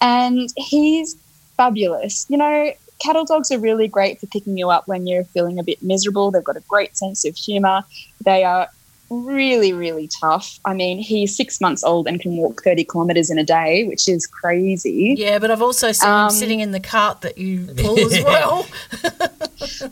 And 0.00 0.52
he's 0.56 1.16
fabulous. 1.56 2.26
You 2.28 2.38
know, 2.38 2.72
cattle 2.98 3.24
dogs 3.24 3.52
are 3.52 3.58
really 3.60 3.86
great 3.86 4.18
for 4.18 4.26
picking 4.26 4.58
you 4.58 4.68
up 4.68 4.88
when 4.88 5.06
you're 5.06 5.22
feeling 5.22 5.60
a 5.60 5.62
bit 5.62 5.80
miserable. 5.80 6.32
They've 6.32 6.42
got 6.42 6.56
a 6.56 6.62
great 6.68 6.96
sense 6.96 7.24
of 7.24 7.36
humor. 7.36 7.84
They 8.24 8.42
are 8.42 8.68
really, 9.10 9.72
really 9.72 10.08
tough. 10.20 10.58
I 10.64 10.74
mean, 10.74 10.98
he's 10.98 11.34
six 11.36 11.60
months 11.60 11.82
old 11.82 12.06
and 12.06 12.20
can 12.20 12.36
walk 12.36 12.62
30 12.62 12.84
kilometers 12.84 13.30
in 13.30 13.38
a 13.38 13.44
day, 13.44 13.84
which 13.84 14.08
is 14.08 14.26
crazy. 14.26 15.14
Yeah, 15.16 15.38
but 15.38 15.50
I've 15.50 15.62
also 15.62 15.92
seen 15.92 16.08
him 16.08 16.14
Um, 16.14 16.30
sitting 16.30 16.60
in 16.60 16.72
the 16.72 16.80
cart 16.80 17.22
that 17.22 17.38
you 17.38 17.66
pull 17.76 17.98
as 17.98 18.22
well. 18.24 18.66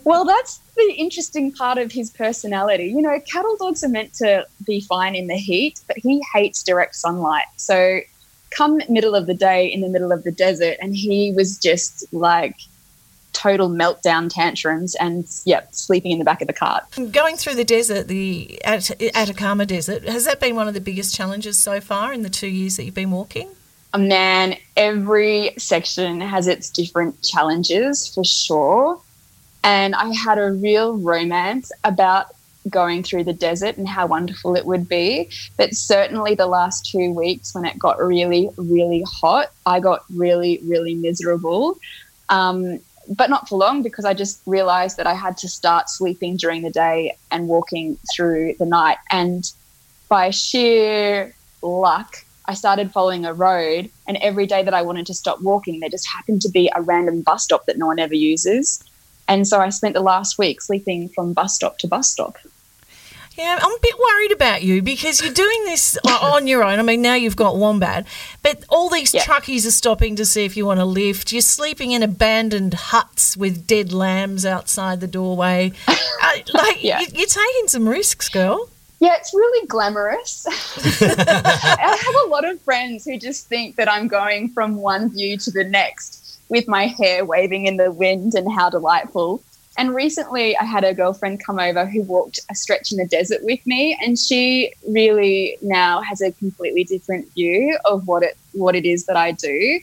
Well, 0.03 0.25
that's 0.25 0.59
the 0.75 0.93
interesting 0.97 1.51
part 1.51 1.77
of 1.77 1.91
his 1.91 2.09
personality. 2.09 2.85
You 2.85 3.01
know, 3.01 3.19
cattle 3.31 3.55
dogs 3.57 3.83
are 3.83 3.89
meant 3.89 4.13
to 4.15 4.45
be 4.65 4.79
fine 4.81 5.13
in 5.13 5.27
the 5.27 5.35
heat, 5.35 5.81
but 5.87 5.97
he 5.97 6.23
hates 6.33 6.63
direct 6.63 6.95
sunlight. 6.95 7.45
So, 7.57 7.99
come 8.49 8.81
middle 8.89 9.13
of 9.13 9.27
the 9.27 9.33
day 9.33 9.65
in 9.67 9.81
the 9.81 9.89
middle 9.89 10.11
of 10.11 10.23
the 10.23 10.31
desert, 10.31 10.77
and 10.81 10.95
he 10.95 11.31
was 11.33 11.57
just 11.57 12.05
like 12.13 12.55
total 13.37 13.69
meltdown 13.69 14.29
tantrums 14.29 14.95
and, 14.95 15.25
yep, 15.45 15.69
sleeping 15.73 16.11
in 16.11 16.19
the 16.19 16.25
back 16.25 16.41
of 16.41 16.47
the 16.47 16.53
cart. 16.53 16.83
Going 17.11 17.37
through 17.37 17.55
the 17.55 17.63
desert, 17.63 18.07
the 18.07 18.59
At- 18.65 19.01
Atacama 19.15 19.65
Desert, 19.65 20.03
has 20.03 20.25
that 20.25 20.39
been 20.39 20.55
one 20.55 20.67
of 20.67 20.73
the 20.73 20.81
biggest 20.81 21.13
challenges 21.13 21.57
so 21.57 21.79
far 21.79 22.13
in 22.13 22.23
the 22.23 22.29
two 22.29 22.47
years 22.47 22.77
that 22.77 22.83
you've 22.85 22.95
been 22.95 23.11
walking? 23.11 23.49
Oh, 23.93 23.99
man, 23.99 24.55
every 24.75 25.51
section 25.57 26.19
has 26.19 26.47
its 26.47 26.69
different 26.69 27.21
challenges 27.21 28.07
for 28.13 28.23
sure. 28.23 28.99
And 29.63 29.95
I 29.95 30.13
had 30.13 30.37
a 30.37 30.51
real 30.51 30.97
romance 30.97 31.71
about 31.83 32.27
going 32.69 33.01
through 33.03 33.23
the 33.23 33.33
desert 33.33 33.77
and 33.77 33.87
how 33.87 34.07
wonderful 34.07 34.55
it 34.55 34.65
would 34.65 34.89
be. 34.89 35.29
But 35.57 35.73
certainly 35.73 36.35
the 36.35 36.47
last 36.47 36.89
two 36.91 37.13
weeks, 37.13 37.55
when 37.55 37.65
it 37.65 37.77
got 37.79 37.97
really, 38.03 38.49
really 38.57 39.03
hot, 39.07 39.51
I 39.65 39.79
got 39.79 40.03
really, 40.13 40.59
really 40.63 40.95
miserable. 40.95 41.77
Um, 42.29 42.79
but 43.09 43.29
not 43.29 43.47
for 43.47 43.57
long 43.57 43.83
because 43.83 44.05
I 44.05 44.13
just 44.13 44.41
realized 44.45 44.97
that 44.97 45.07
I 45.07 45.13
had 45.13 45.37
to 45.37 45.47
start 45.47 45.89
sleeping 45.89 46.37
during 46.37 46.61
the 46.61 46.69
day 46.69 47.17
and 47.31 47.47
walking 47.47 47.97
through 48.13 48.55
the 48.59 48.65
night. 48.65 48.97
And 49.11 49.49
by 50.09 50.29
sheer 50.29 51.33
luck, 51.61 52.17
I 52.45 52.53
started 52.53 52.91
following 52.91 53.25
a 53.25 53.33
road, 53.33 53.89
and 54.07 54.15
every 54.17 54.45
day 54.45 54.63
that 54.63 54.73
I 54.73 54.81
wanted 54.81 55.05
to 55.07 55.13
stop 55.13 55.41
walking, 55.41 55.81
there 55.81 55.89
just 55.89 56.07
happened 56.07 56.41
to 56.43 56.49
be 56.49 56.71
a 56.73 56.81
random 56.81 57.21
bus 57.21 57.43
stop 57.43 57.65
that 57.65 57.77
no 57.77 57.87
one 57.87 57.99
ever 57.99 58.15
uses. 58.15 58.81
And 59.27 59.45
so 59.45 59.59
I 59.59 59.67
spent 59.69 59.95
the 59.95 60.01
last 60.01 60.37
week 60.37 60.61
sleeping 60.61 61.09
from 61.09 61.33
bus 61.33 61.55
stop 61.55 61.77
to 61.79 61.87
bus 61.87 62.09
stop. 62.09 62.37
Yeah, 63.37 63.59
I'm 63.61 63.71
a 63.71 63.79
bit 63.79 63.95
worried 63.99 64.31
about 64.31 64.63
you 64.63 64.81
because 64.81 65.21
you're 65.21 65.33
doing 65.33 65.65
this 65.65 65.95
on 66.21 66.47
your 66.47 66.63
own. 66.63 66.79
I 66.79 66.81
mean, 66.81 67.03
now 67.03 67.13
you've 67.13 67.35
got 67.35 67.55
Wombat, 67.55 68.07
but 68.41 68.63
all 68.67 68.89
these 68.89 69.13
yeah. 69.13 69.21
truckies 69.21 69.67
are 69.67 69.71
stopping 69.71 70.15
to 70.15 70.25
see 70.25 70.43
if 70.43 70.57
you 70.57 70.65
want 70.65 70.79
to 70.79 70.85
lift. 70.85 71.31
You're 71.31 71.41
sleeping 71.41 71.91
in 71.91 72.01
abandoned 72.01 72.73
huts 72.73 73.37
with 73.37 73.67
dead 73.67 73.93
lambs 73.93 74.43
outside 74.43 75.01
the 75.01 75.07
doorway. 75.07 75.71
uh, 75.87 75.93
like, 76.53 76.83
yeah. 76.83 76.99
you, 76.99 77.07
you're 77.13 77.27
taking 77.27 77.67
some 77.67 77.87
risks, 77.87 78.27
girl. 78.27 78.69
Yeah, 78.99 79.15
it's 79.17 79.31
really 79.35 79.67
glamorous. 79.67 80.47
I 81.01 81.97
have 82.03 82.25
a 82.25 82.29
lot 82.29 82.43
of 82.43 82.59
friends 82.61 83.05
who 83.05 83.19
just 83.19 83.47
think 83.47 83.75
that 83.75 83.87
I'm 83.87 84.07
going 84.07 84.49
from 84.49 84.77
one 84.77 85.11
view 85.11 85.37
to 85.37 85.51
the 85.51 85.63
next 85.63 86.39
with 86.49 86.67
my 86.67 86.87
hair 86.87 87.23
waving 87.23 87.67
in 87.67 87.77
the 87.77 87.91
wind 87.91 88.33
and 88.33 88.51
how 88.51 88.71
delightful. 88.71 89.43
And 89.77 89.93
recently, 89.93 90.57
I 90.57 90.63
had 90.63 90.83
a 90.83 90.93
girlfriend 90.93 91.43
come 91.45 91.59
over 91.59 91.85
who 91.85 92.01
walked 92.01 92.39
a 92.49 92.55
stretch 92.55 92.91
in 92.91 92.97
the 92.97 93.05
desert 93.05 93.43
with 93.43 93.65
me, 93.67 93.97
and 94.01 94.17
she 94.17 94.73
really 94.87 95.57
now 95.61 96.01
has 96.01 96.19
a 96.19 96.31
completely 96.31 96.83
different 96.83 97.31
view 97.33 97.77
of 97.85 98.07
what 98.07 98.23
it 98.23 98.35
what 98.53 98.75
it 98.75 98.85
is 98.85 99.05
that 99.05 99.15
I 99.15 99.31
do. 99.33 99.79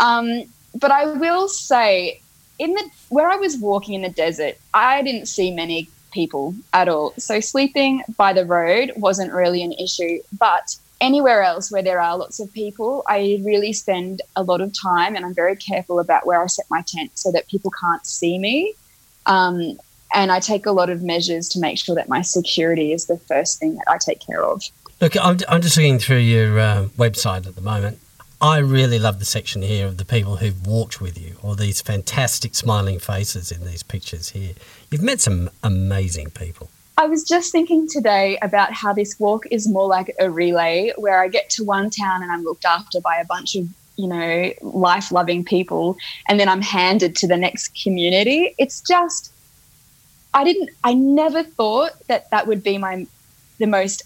Um, 0.00 0.44
but 0.74 0.90
I 0.90 1.06
will 1.06 1.48
say, 1.48 2.20
in 2.58 2.74
the 2.74 2.90
where 3.08 3.30
I 3.30 3.36
was 3.36 3.56
walking 3.56 3.94
in 3.94 4.02
the 4.02 4.08
desert, 4.08 4.56
I 4.74 5.02
didn't 5.02 5.26
see 5.26 5.52
many 5.52 5.88
people 6.10 6.54
at 6.72 6.88
all. 6.88 7.14
So 7.16 7.38
sleeping 7.38 8.02
by 8.16 8.32
the 8.32 8.44
road 8.44 8.92
wasn't 8.96 9.32
really 9.32 9.62
an 9.62 9.72
issue, 9.72 10.18
but 10.38 10.76
anywhere 11.00 11.42
else 11.42 11.70
where 11.70 11.82
there 11.82 12.00
are 12.00 12.16
lots 12.16 12.40
of 12.40 12.52
people, 12.52 13.04
I 13.08 13.40
really 13.44 13.72
spend 13.72 14.22
a 14.36 14.42
lot 14.42 14.60
of 14.60 14.72
time 14.72 15.16
and 15.16 15.24
I'm 15.24 15.34
very 15.34 15.56
careful 15.56 15.98
about 15.98 16.26
where 16.26 16.42
I 16.42 16.46
set 16.46 16.66
my 16.70 16.82
tent 16.86 17.12
so 17.14 17.30
that 17.32 17.48
people 17.48 17.70
can't 17.80 18.06
see 18.06 18.38
me. 18.38 18.74
Um, 19.26 19.78
and 20.14 20.30
I 20.30 20.38
take 20.40 20.66
a 20.66 20.72
lot 20.72 20.90
of 20.90 21.02
measures 21.02 21.48
to 21.50 21.60
make 21.60 21.78
sure 21.78 21.94
that 21.96 22.08
my 22.08 22.22
security 22.22 22.92
is 22.92 23.06
the 23.06 23.18
first 23.18 23.58
thing 23.58 23.74
that 23.74 23.84
I 23.88 23.98
take 23.98 24.20
care 24.20 24.44
of. 24.44 24.62
Look, 25.00 25.16
I'm, 25.16 25.38
I'm 25.48 25.60
just 25.60 25.76
looking 25.76 25.98
through 25.98 26.18
your 26.18 26.58
uh, 26.58 26.88
website 26.96 27.46
at 27.46 27.56
the 27.56 27.60
moment. 27.60 27.98
I 28.40 28.58
really 28.58 28.98
love 28.98 29.18
the 29.18 29.24
section 29.24 29.62
here 29.62 29.86
of 29.86 29.96
the 29.96 30.04
people 30.04 30.36
who've 30.36 30.66
walked 30.66 31.00
with 31.00 31.20
you, 31.20 31.36
or 31.42 31.56
these 31.56 31.80
fantastic 31.80 32.54
smiling 32.54 32.98
faces 32.98 33.50
in 33.50 33.64
these 33.64 33.82
pictures 33.82 34.30
here. 34.30 34.52
You've 34.90 35.02
met 35.02 35.20
some 35.20 35.50
amazing 35.62 36.30
people. 36.30 36.68
I 36.96 37.06
was 37.06 37.24
just 37.24 37.50
thinking 37.50 37.88
today 37.88 38.38
about 38.40 38.72
how 38.72 38.92
this 38.92 39.18
walk 39.18 39.46
is 39.50 39.68
more 39.68 39.88
like 39.88 40.14
a 40.20 40.30
relay 40.30 40.92
where 40.96 41.20
I 41.20 41.28
get 41.28 41.50
to 41.50 41.64
one 41.64 41.90
town 41.90 42.22
and 42.22 42.30
I'm 42.30 42.44
looked 42.44 42.64
after 42.64 43.00
by 43.00 43.16
a 43.16 43.24
bunch 43.24 43.56
of 43.56 43.66
you 43.96 44.08
know, 44.08 44.52
life 44.62 45.12
loving 45.12 45.44
people, 45.44 45.96
and 46.28 46.38
then 46.38 46.48
I'm 46.48 46.62
handed 46.62 47.16
to 47.16 47.26
the 47.26 47.36
next 47.36 47.80
community. 47.82 48.54
It's 48.58 48.80
just, 48.80 49.32
I 50.32 50.44
didn't, 50.44 50.70
I 50.82 50.94
never 50.94 51.42
thought 51.42 51.92
that 52.08 52.30
that 52.30 52.46
would 52.46 52.62
be 52.62 52.78
my, 52.78 53.06
the 53.58 53.66
most 53.66 54.02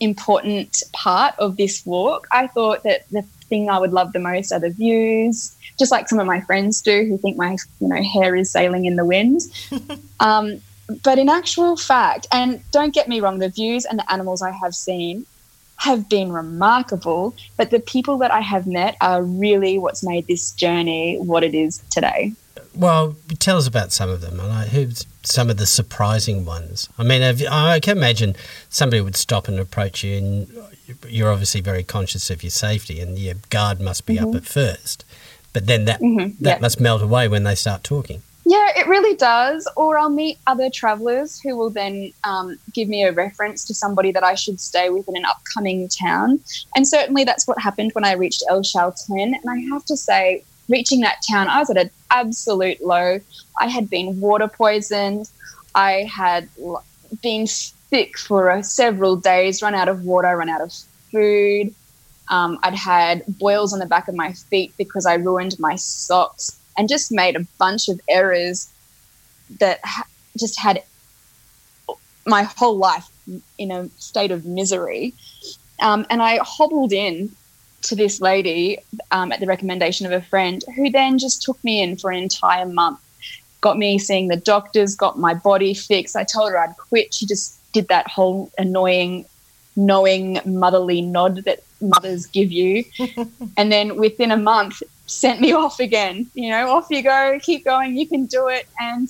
important 0.00 0.82
part 0.92 1.34
of 1.38 1.56
this 1.56 1.84
walk. 1.86 2.26
I 2.32 2.48
thought 2.48 2.82
that 2.82 3.08
the 3.10 3.22
thing 3.48 3.70
I 3.70 3.78
would 3.78 3.92
love 3.92 4.12
the 4.12 4.18
most 4.18 4.52
are 4.52 4.60
the 4.60 4.70
views, 4.70 5.54
just 5.78 5.92
like 5.92 6.08
some 6.08 6.18
of 6.18 6.26
my 6.26 6.40
friends 6.40 6.82
do 6.82 7.04
who 7.04 7.18
think 7.18 7.36
my, 7.36 7.56
you 7.80 7.88
know, 7.88 8.02
hair 8.02 8.34
is 8.34 8.50
sailing 8.50 8.84
in 8.84 8.96
the 8.96 9.04
wind. 9.04 9.42
um, 10.20 10.60
but 11.02 11.18
in 11.18 11.28
actual 11.28 11.76
fact, 11.76 12.26
and 12.32 12.62
don't 12.70 12.92
get 12.92 13.08
me 13.08 13.20
wrong, 13.20 13.38
the 13.38 13.48
views 13.48 13.84
and 13.84 13.98
the 13.98 14.12
animals 14.12 14.42
I 14.42 14.50
have 14.50 14.74
seen 14.74 15.26
have 15.76 16.08
been 16.08 16.32
remarkable, 16.32 17.34
but 17.56 17.70
the 17.70 17.80
people 17.80 18.18
that 18.18 18.30
I 18.30 18.40
have 18.40 18.66
met 18.66 18.96
are 19.00 19.22
really 19.22 19.78
what's 19.78 20.02
made 20.02 20.26
this 20.26 20.52
journey 20.52 21.16
what 21.18 21.42
it 21.44 21.54
is 21.54 21.82
today. 21.90 22.32
Well, 22.74 23.16
tell 23.38 23.56
us 23.56 23.66
about 23.66 23.92
some 23.92 24.10
of 24.10 24.20
them. 24.20 24.38
Like, 24.38 24.68
who's 24.68 25.06
some 25.22 25.48
of 25.48 25.58
the 25.58 25.66
surprising 25.66 26.44
ones? 26.44 26.88
I 26.98 27.04
mean, 27.04 27.22
I 27.22 27.78
can 27.80 27.96
imagine 27.96 28.34
somebody 28.68 29.00
would 29.00 29.16
stop 29.16 29.46
and 29.46 29.60
approach 29.60 30.02
you, 30.02 30.16
and 30.16 30.58
you're 31.08 31.30
obviously 31.30 31.60
very 31.60 31.84
conscious 31.84 32.30
of 32.30 32.42
your 32.42 32.50
safety, 32.50 33.00
and 33.00 33.18
your 33.18 33.36
guard 33.50 33.80
must 33.80 34.06
be 34.06 34.16
mm-hmm. 34.16 34.30
up 34.30 34.34
at 34.34 34.44
first. 34.44 35.04
But 35.52 35.66
then 35.66 35.84
that 35.84 36.00
mm-hmm. 36.00 36.42
that 36.42 36.60
must 36.60 36.80
melt 36.80 37.00
away 37.00 37.28
when 37.28 37.44
they 37.44 37.54
start 37.54 37.84
talking. 37.84 38.22
Yeah, 38.46 38.68
it 38.76 38.86
really 38.86 39.16
does. 39.16 39.66
Or 39.76 39.98
I'll 39.98 40.10
meet 40.10 40.38
other 40.46 40.68
travelers 40.68 41.40
who 41.40 41.56
will 41.56 41.70
then 41.70 42.12
um, 42.24 42.58
give 42.72 42.88
me 42.88 43.02
a 43.04 43.12
reference 43.12 43.64
to 43.66 43.74
somebody 43.74 44.12
that 44.12 44.22
I 44.22 44.34
should 44.34 44.60
stay 44.60 44.90
with 44.90 45.08
in 45.08 45.16
an 45.16 45.24
upcoming 45.24 45.88
town. 45.88 46.40
And 46.76 46.86
certainly 46.86 47.24
that's 47.24 47.46
what 47.46 47.58
happened 47.58 47.92
when 47.94 48.04
I 48.04 48.12
reached 48.12 48.44
El 48.48 48.60
Chalten. 48.60 49.32
And 49.32 49.48
I 49.48 49.58
have 49.72 49.84
to 49.86 49.96
say, 49.96 50.44
reaching 50.68 51.00
that 51.00 51.22
town, 51.30 51.48
I 51.48 51.58
was 51.58 51.70
at 51.70 51.78
an 51.78 51.90
absolute 52.10 52.84
low. 52.84 53.18
I 53.60 53.68
had 53.68 53.88
been 53.88 54.20
water 54.20 54.48
poisoned. 54.48 55.30
I 55.74 56.08
had 56.14 56.48
been 57.22 57.46
sick 57.46 58.18
for 58.18 58.50
uh, 58.50 58.62
several 58.62 59.16
days, 59.16 59.62
run 59.62 59.74
out 59.74 59.88
of 59.88 60.04
water, 60.04 60.36
run 60.36 60.50
out 60.50 60.60
of 60.60 60.72
food. 61.10 61.74
Um, 62.28 62.58
I'd 62.62 62.74
had 62.74 63.22
boils 63.26 63.72
on 63.72 63.78
the 63.78 63.86
back 63.86 64.08
of 64.08 64.14
my 64.14 64.32
feet 64.32 64.72
because 64.76 65.06
I 65.06 65.14
ruined 65.14 65.56
my 65.58 65.76
socks 65.76 66.58
and 66.76 66.88
just 66.88 67.12
made 67.12 67.36
a 67.36 67.46
bunch 67.58 67.88
of 67.88 68.00
errors 68.08 68.68
that 69.58 69.80
ha- 69.84 70.06
just 70.38 70.58
had 70.58 70.82
my 72.26 72.42
whole 72.42 72.76
life 72.76 73.08
in 73.58 73.70
a 73.70 73.88
state 73.98 74.30
of 74.30 74.44
misery. 74.44 75.14
Um, 75.80 76.06
and 76.10 76.22
I 76.22 76.38
hobbled 76.42 76.92
in 76.92 77.30
to 77.82 77.94
this 77.94 78.20
lady 78.20 78.78
um, 79.10 79.32
at 79.32 79.40
the 79.40 79.46
recommendation 79.46 80.06
of 80.06 80.12
a 80.12 80.22
friend 80.22 80.64
who 80.74 80.90
then 80.90 81.18
just 81.18 81.42
took 81.42 81.62
me 81.62 81.82
in 81.82 81.96
for 81.96 82.10
an 82.10 82.22
entire 82.22 82.66
month, 82.66 82.98
got 83.60 83.78
me 83.78 83.98
seeing 83.98 84.28
the 84.28 84.36
doctors, 84.36 84.94
got 84.94 85.18
my 85.18 85.34
body 85.34 85.74
fixed. 85.74 86.16
I 86.16 86.24
told 86.24 86.50
her 86.50 86.58
I'd 86.58 86.76
quit. 86.76 87.12
She 87.12 87.26
just 87.26 87.58
did 87.72 87.88
that 87.88 88.08
whole 88.08 88.50
annoying, 88.56 89.26
knowing 89.76 90.40
motherly 90.46 91.02
nod 91.02 91.44
that 91.44 91.62
mothers 91.80 92.26
give 92.26 92.50
you. 92.50 92.84
and 93.56 93.70
then 93.70 93.96
within 93.96 94.30
a 94.30 94.36
month, 94.36 94.82
sent 95.06 95.40
me 95.40 95.52
off 95.62 95.80
again. 95.80 96.30
You 96.34 96.50
know, 96.50 96.70
off 96.70 96.86
you 96.90 97.02
go, 97.02 97.38
keep 97.42 97.64
going, 97.64 97.96
you 97.96 98.06
can 98.08 98.26
do 98.26 98.48
it. 98.48 98.66
And 98.78 99.08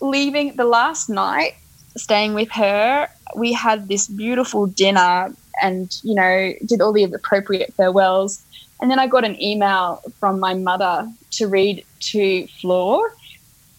leaving 0.00 0.56
the 0.56 0.64
last 0.64 1.08
night, 1.08 1.54
staying 1.96 2.34
with 2.34 2.50
her, 2.52 3.08
we 3.34 3.52
had 3.52 3.88
this 3.88 4.06
beautiful 4.08 4.66
dinner 4.66 5.34
and, 5.62 5.90
you 6.02 6.14
know, 6.14 6.52
did 6.66 6.80
all 6.80 6.92
the 6.92 7.04
appropriate 7.04 7.72
farewells. 7.74 8.42
And 8.80 8.90
then 8.90 8.98
I 8.98 9.06
got 9.06 9.24
an 9.24 9.40
email 9.42 10.02
from 10.20 10.38
my 10.38 10.54
mother 10.54 11.10
to 11.32 11.46
read 11.46 11.84
to 12.00 12.46
Flor. 12.60 13.10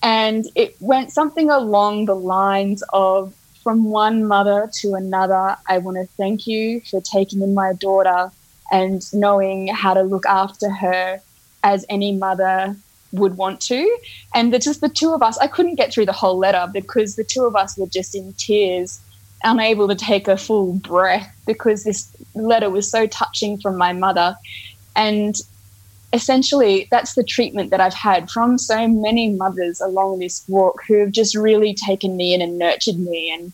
And 0.01 0.45
it 0.55 0.75
went 0.79 1.11
something 1.11 1.49
along 1.49 2.05
the 2.05 2.15
lines 2.15 2.83
of 2.93 3.33
from 3.63 3.83
one 3.83 4.25
mother 4.25 4.69
to 4.79 4.93
another, 4.93 5.57
I 5.67 5.79
want 5.79 5.97
to 5.97 6.07
thank 6.15 6.47
you 6.47 6.79
for 6.89 7.01
taking 7.01 7.41
in 7.41 7.53
my 7.53 7.73
daughter 7.73 8.31
and 8.71 9.01
knowing 9.13 9.67
how 9.67 9.93
to 9.93 10.03
look 10.03 10.25
after 10.25 10.69
her 10.69 11.21
as 11.67 11.85
any 11.89 12.13
mother 12.13 12.75
would 13.11 13.35
want 13.35 13.59
to. 13.59 13.97
And 14.33 14.53
the, 14.53 14.59
just 14.59 14.79
the 14.79 14.89
two 14.89 15.13
of 15.13 15.21
us, 15.21 15.37
I 15.37 15.47
couldn't 15.47 15.75
get 15.75 15.93
through 15.93 16.05
the 16.05 16.13
whole 16.13 16.37
letter 16.37 16.65
because 16.71 17.17
the 17.17 17.25
two 17.25 17.43
of 17.43 17.57
us 17.57 17.77
were 17.77 17.87
just 17.87 18.15
in 18.15 18.33
tears, 18.33 19.01
unable 19.43 19.87
to 19.89 19.95
take 19.95 20.29
a 20.29 20.37
full 20.37 20.73
breath 20.73 21.29
because 21.45 21.83
this 21.83 22.09
letter 22.35 22.69
was 22.69 22.89
so 22.89 23.05
touching 23.05 23.59
from 23.59 23.77
my 23.77 23.91
mother. 23.91 24.37
And 24.95 25.35
essentially, 26.13 26.87
that's 26.89 27.15
the 27.15 27.23
treatment 27.23 27.69
that 27.71 27.81
I've 27.81 27.93
had 27.93 28.31
from 28.31 28.57
so 28.57 28.87
many 28.87 29.29
mothers 29.31 29.81
along 29.81 30.19
this 30.19 30.45
walk 30.47 30.81
who 30.87 30.99
have 30.99 31.11
just 31.11 31.35
really 31.35 31.73
taken 31.73 32.15
me 32.15 32.33
in 32.33 32.41
and 32.41 32.57
nurtured 32.57 32.97
me 32.97 33.29
and 33.29 33.51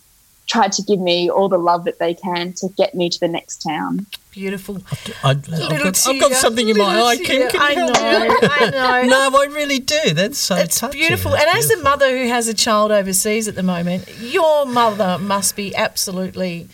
tried 0.47 0.71
to 0.73 0.83
give 0.83 0.99
me 0.99 1.29
all 1.29 1.49
the 1.49 1.57
love 1.57 1.85
that 1.85 1.99
they 1.99 2.13
can 2.13 2.53
to 2.53 2.67
get 2.77 2.93
me 2.93 3.09
to 3.09 3.19
the 3.19 3.27
next 3.27 3.61
town. 3.61 4.05
Beautiful. 4.31 4.81
I, 5.23 5.29
have 5.29 5.45
got, 5.47 6.07
I've 6.07 6.19
got 6.19 6.31
something 6.33 6.67
in 6.67 6.77
my 6.77 7.01
eye. 7.01 7.17
Kim, 7.17 7.47
can 7.49 7.61
I 7.61 7.75
know, 7.75 7.93
I 7.93 8.69
know. 9.03 9.29
no, 9.29 9.39
I 9.39 9.45
really 9.45 9.79
do. 9.79 10.13
That's 10.13 10.39
so 10.39 10.55
it's 10.55 10.79
touching. 10.79 10.99
beautiful. 10.99 11.31
That's 11.31 11.43
and 11.43 11.51
beautiful. 11.53 11.75
as 11.75 11.79
a 11.79 11.83
mother 11.83 12.17
who 12.17 12.27
has 12.27 12.47
a 12.47 12.53
child 12.53 12.91
overseas 12.91 13.47
at 13.47 13.55
the 13.55 13.63
moment, 13.63 14.09
your 14.19 14.65
mother 14.65 15.17
must 15.19 15.55
be 15.55 15.75
absolutely 15.75 16.67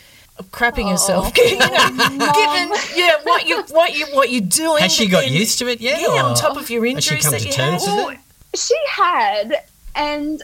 crapping 0.51 0.85
oh, 0.85 0.91
herself. 0.91 1.31
you 1.37 1.57
oh, 1.59 2.07
know, 2.17 2.33
given 2.33 2.97
yeah, 2.97 3.11
what 3.23 3.45
you 3.45 3.61
what 3.63 3.95
you 3.95 4.05
what 4.13 4.29
you're 4.31 4.41
doing. 4.41 4.81
Has 4.81 4.93
she 4.93 5.07
got 5.07 5.29
used 5.29 5.59
to 5.59 5.67
it 5.67 5.81
yet? 5.81 5.99
Yeah, 5.99 6.23
on 6.23 6.35
top 6.35 6.57
of 6.57 6.69
your 6.69 6.85
injuries 6.85 7.29
that 7.29 7.45
you 7.45 7.53
had. 7.53 7.81
Well, 7.81 8.15
she 8.55 8.75
had 8.87 9.63
and 9.95 10.41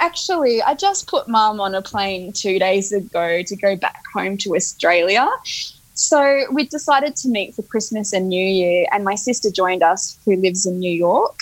actually, 0.00 0.62
I 0.62 0.74
just 0.74 1.06
put 1.08 1.28
mum 1.28 1.60
on 1.60 1.74
a 1.74 1.82
plane 1.82 2.32
two 2.32 2.58
days 2.58 2.92
ago 2.92 3.42
to 3.42 3.56
go 3.56 3.76
back 3.76 4.02
home 4.14 4.36
to 4.38 4.54
Australia. 4.54 5.28
So 5.94 6.44
we 6.52 6.64
decided 6.64 7.16
to 7.16 7.28
meet 7.28 7.54
for 7.54 7.62
Christmas 7.62 8.12
and 8.12 8.28
New 8.28 8.44
Year, 8.44 8.86
and 8.92 9.04
my 9.04 9.16
sister 9.16 9.50
joined 9.50 9.82
us, 9.82 10.18
who 10.24 10.36
lives 10.36 10.64
in 10.64 10.78
New 10.78 10.92
York. 10.92 11.40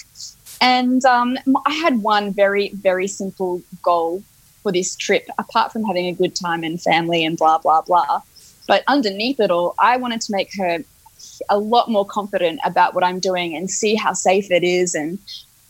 And 0.61 1.05
um, 1.05 1.37
I 1.67 1.73
had 1.75 2.03
one 2.03 2.33
very, 2.33 2.71
very 2.71 3.07
simple 3.07 3.63
goal 3.83 4.23
for 4.63 4.73
this 4.73 4.97
trip, 4.97 5.29
apart 5.39 5.73
from 5.73 5.85
having 5.85 6.07
a 6.07 6.13
good 6.13 6.35
time 6.35 6.65
and 6.65 6.81
family 6.81 7.25
and 7.25 7.37
blah, 7.37 7.59
blah, 7.59 7.83
blah. 7.83 8.23
But 8.67 8.83
underneath 8.89 9.39
it 9.41 9.51
all, 9.51 9.75
I 9.79 9.97
wanted 9.99 10.23
to 10.23 10.33
make 10.33 10.51
her 10.57 10.79
a 11.51 11.59
lot 11.59 11.91
more 11.91 12.07
confident 12.07 12.61
about 12.65 12.95
what 12.95 13.05
I'm 13.05 13.21
doing 13.21 13.55
and 13.55 13.71
see 13.71 13.95
how 13.95 14.13
safe 14.13 14.51
it 14.51 14.65
is 14.65 14.95
and 14.95 15.19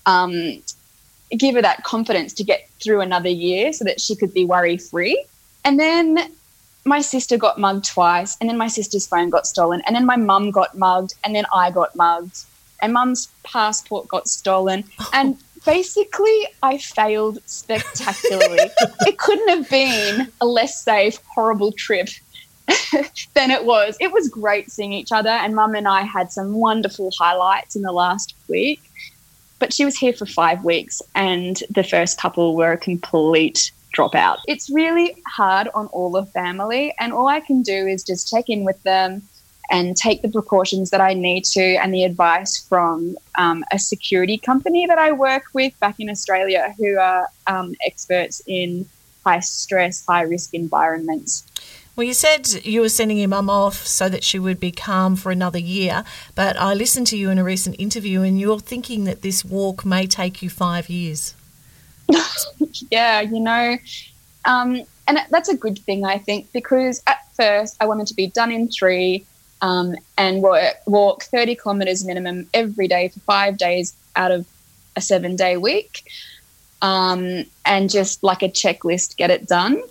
um, 0.07 0.63
give 1.31 1.55
her 1.55 1.63
that 1.63 1.85
confidence 1.85 2.33
to 2.35 2.45
get 2.45 2.69
through 2.83 3.01
another 3.01 3.29
year 3.29 3.73
so 3.73 3.85
that 3.85 4.01
she 4.01 4.15
could 4.15 4.33
be 4.33 4.45
worry 4.45 4.77
free. 4.77 5.25
And 5.65 5.79
then 5.81 6.31
my 6.85 7.01
sister 7.01 7.37
got 7.37 7.59
mugged 7.59 7.85
twice, 7.85 8.37
and 8.41 8.49
then 8.49 8.57
my 8.57 8.69
sister's 8.69 9.07
phone 9.07 9.29
got 9.29 9.47
stolen, 9.47 9.83
and 9.87 9.97
then 9.97 10.07
my 10.07 10.17
mum 10.17 10.51
got 10.51 10.79
mugged, 10.79 11.15
and 11.25 11.35
then 11.35 11.45
I 11.53 11.71
got 11.71 11.97
mugged, 11.97 12.45
and 12.81 12.93
mum's 12.93 13.29
passport 13.43 14.09
got 14.09 14.29
stolen. 14.29 14.85
And 15.13 15.37
basically, 15.65 16.47
I 16.63 16.79
failed 16.79 17.39
spectacularly. 17.47 18.71
it 19.01 19.19
couldn't 19.19 19.49
have 19.49 19.69
been 19.69 20.31
a 20.41 20.47
less 20.47 20.83
safe, 20.83 21.19
horrible 21.35 21.73
trip 21.73 22.09
than 23.35 23.51
it 23.51 23.65
was. 23.65 23.97
It 24.01 24.13
was 24.13 24.29
great 24.29 24.71
seeing 24.71 24.93
each 24.93 25.11
other, 25.11 25.31
and 25.31 25.57
mum 25.57 25.75
and 25.75 25.89
I 25.89 26.03
had 26.03 26.31
some 26.31 26.53
wonderful 26.55 27.11
highlights 27.19 27.75
in 27.75 27.83
the 27.83 27.93
last 27.93 28.35
week. 28.47 28.81
But 29.59 29.73
she 29.73 29.85
was 29.85 29.97
here 29.97 30.13
for 30.13 30.27
five 30.27 30.65
weeks, 30.65 31.01
and 31.15 31.63
the 31.71 31.83
first 31.83 32.21
couple 32.21 32.57
were 32.57 32.73
a 32.73 32.79
complete 32.79 33.71
dropout. 33.97 34.39
It's 34.47 34.69
really 34.71 35.17
hard 35.27 35.69
on 35.75 35.87
all 35.89 36.11
the 36.11 36.27
family, 36.27 36.95
and 37.01 37.13
all 37.13 37.29
I 37.29 37.41
can 37.41 37.63
do 37.63 37.87
is 37.87 38.03
just 38.03 38.31
check 38.31 38.49
in 38.49 38.65
with 38.65 38.83
them 38.83 39.23
and 39.71 39.97
take 39.97 40.23
the 40.23 40.29
precautions 40.29 40.91
that 40.91 41.01
I 41.01 41.15
need 41.15 41.45
to 41.47 41.77
and 41.77 41.93
the 41.93 42.05
advice 42.05 42.57
from 42.57 43.17
um, 43.37 43.65
a 43.73 43.79
security 43.79 44.39
company 44.39 44.87
that 44.87 44.99
I 44.99 45.13
work 45.13 45.45
with 45.55 45.79
back 45.81 45.97
in 45.99 46.09
Australia 46.09 46.75
who 46.79 46.99
are 46.99 47.29
um, 47.47 47.75
experts 47.85 48.41
in 48.47 48.89
high 49.25 49.41
stress, 49.41 50.05
high 50.07 50.23
risk 50.23 50.55
environments. 50.55 51.45
Well, 51.97 52.07
you 52.07 52.13
said 52.13 52.47
you 52.63 52.83
were 52.83 52.91
sending 52.91 53.17
your 53.17 53.29
mum 53.29 53.49
off 53.49 53.87
so 53.87 54.11
that 54.11 54.23
she 54.23 54.39
would 54.39 54.61
be 54.61 54.71
calm 54.71 55.17
for 55.17 55.33
another 55.33 55.59
year, 55.59 56.05
but 56.35 56.61
I 56.61 56.75
listened 56.75 57.07
to 57.09 57.17
you 57.17 57.31
in 57.31 57.39
a 57.39 57.45
recent 57.45 57.77
interview 57.79 58.21
and 58.21 58.39
you're 58.39 58.61
thinking 58.61 59.05
that 59.05 59.23
this 59.23 59.47
walk 59.47 59.87
may 59.87 60.07
take 60.07 60.43
you 60.43 60.51
five 60.51 60.91
years. 60.91 61.35
yeah, 62.91 63.23
you 63.23 63.41
know, 63.41 63.79
um, 64.45 64.83
and 65.09 65.19
that's 65.31 65.49
a 65.49 65.57
good 65.57 65.79
thing, 65.79 66.05
I 66.05 66.19
think, 66.19 66.53
because 66.53 67.03
at 67.07 67.27
first 67.35 67.79
I 67.81 67.87
wanted 67.87 68.09
to 68.09 68.15
be 68.15 68.27
done 68.27 68.53
in 68.53 68.69
three 68.69 69.25
um, 69.63 69.97
and 70.19 70.43
walk, 70.43 70.75
walk 70.85 71.23
30 71.25 71.57
kilometres 71.57 72.05
minimum 72.05 72.47
every 72.53 72.89
day 72.89 73.09
for 73.09 73.21
five 73.21 73.57
days 73.57 73.97
out 74.17 74.33
of 74.33 74.47
a 74.97 75.01
seven 75.01 75.35
day 75.35 75.57
week 75.57 76.05
um, 76.83 77.47
and 77.65 77.89
just 77.89 78.23
like 78.23 78.43
a 78.43 78.51
checklist, 78.51 79.17
get 79.17 79.31
it 79.31 79.49
done. 79.49 79.83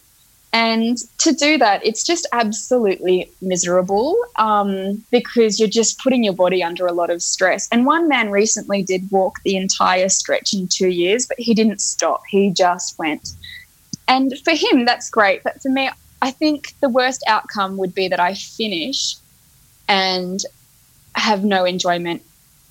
And 0.55 0.97
to 1.17 1.33
do 1.33 1.57
that, 1.57 1.85
it's 1.85 2.01
just 2.01 2.25
absolutely 2.31 3.29
miserable 3.41 4.15
um, 4.37 5.03
because 5.11 5.59
you're 5.59 5.67
just 5.67 5.99
putting 5.99 6.23
your 6.23 6.31
body 6.31 6.63
under 6.63 6.87
a 6.87 6.93
lot 6.93 7.09
of 7.09 7.21
stress. 7.21 7.67
And 7.73 7.85
one 7.85 8.07
man 8.07 8.31
recently 8.31 8.81
did 8.81 9.11
walk 9.11 9.35
the 9.43 9.57
entire 9.57 10.07
stretch 10.07 10.53
in 10.53 10.69
two 10.69 10.87
years, 10.87 11.25
but 11.25 11.37
he 11.37 11.53
didn't 11.53 11.81
stop. 11.81 12.21
He 12.29 12.51
just 12.51 12.97
went. 12.97 13.33
And 14.07 14.33
for 14.45 14.51
him, 14.51 14.85
that's 14.85 15.09
great. 15.09 15.43
But 15.43 15.61
for 15.61 15.67
me, 15.67 15.89
I 16.21 16.31
think 16.31 16.73
the 16.79 16.87
worst 16.87 17.21
outcome 17.27 17.75
would 17.75 17.93
be 17.93 18.07
that 18.07 18.21
I 18.21 18.33
finish 18.33 19.17
and 19.89 20.39
have 21.15 21.43
no 21.43 21.65
enjoyment 21.65 22.21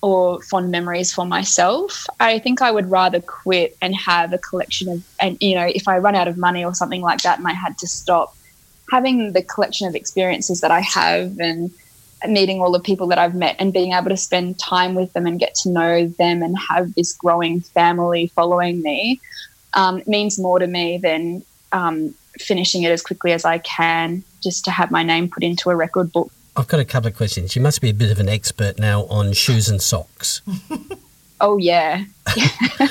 or 0.04 0.38
fond 0.42 0.70
memories 0.70 1.14
for 1.14 1.24
myself. 1.24 2.06
I 2.20 2.38
think 2.38 2.60
I 2.60 2.70
would 2.70 2.90
rather 2.90 3.22
quit 3.22 3.74
and 3.80 3.96
have 3.96 4.34
a 4.34 4.38
collection 4.38 4.90
of, 4.90 5.02
and 5.18 5.38
you 5.40 5.54
know, 5.54 5.66
if 5.74 5.88
I 5.88 5.96
run 5.96 6.14
out 6.14 6.28
of 6.28 6.36
money 6.36 6.62
or 6.62 6.74
something 6.74 7.00
like 7.00 7.22
that 7.22 7.38
and 7.38 7.48
I 7.48 7.54
had 7.54 7.78
to 7.78 7.86
stop, 7.86 8.36
having 8.90 9.32
the 9.32 9.40
collection 9.40 9.88
of 9.88 9.94
experiences 9.94 10.60
that 10.60 10.70
I 10.70 10.80
have 10.80 11.38
and 11.40 11.70
meeting 12.28 12.60
all 12.60 12.70
the 12.70 12.80
people 12.80 13.06
that 13.06 13.18
I've 13.18 13.34
met 13.34 13.56
and 13.58 13.72
being 13.72 13.94
able 13.94 14.10
to 14.10 14.16
spend 14.18 14.58
time 14.58 14.94
with 14.94 15.10
them 15.14 15.26
and 15.26 15.40
get 15.40 15.54
to 15.62 15.70
know 15.70 16.06
them 16.06 16.42
and 16.42 16.54
have 16.58 16.94
this 16.94 17.14
growing 17.14 17.62
family 17.62 18.26
following 18.34 18.82
me 18.82 19.22
um, 19.72 20.02
means 20.06 20.38
more 20.38 20.58
to 20.58 20.66
me 20.66 20.98
than 20.98 21.42
um, 21.72 22.14
finishing 22.38 22.82
it 22.82 22.90
as 22.90 23.00
quickly 23.00 23.32
as 23.32 23.46
I 23.46 23.56
can 23.56 24.22
just 24.42 24.66
to 24.66 24.70
have 24.70 24.90
my 24.90 25.02
name 25.02 25.30
put 25.30 25.42
into 25.42 25.70
a 25.70 25.76
record 25.76 26.12
book. 26.12 26.30
I've 26.56 26.68
got 26.68 26.80
a 26.80 26.84
couple 26.84 27.08
of 27.08 27.16
questions. 27.16 27.56
You 27.56 27.62
must 27.62 27.80
be 27.80 27.90
a 27.90 27.94
bit 27.94 28.10
of 28.10 28.20
an 28.20 28.28
expert 28.28 28.78
now 28.78 29.04
on 29.06 29.32
shoes 29.32 29.68
and 29.68 29.82
socks. 29.82 30.40
oh 31.40 31.56
yeah. 31.58 32.04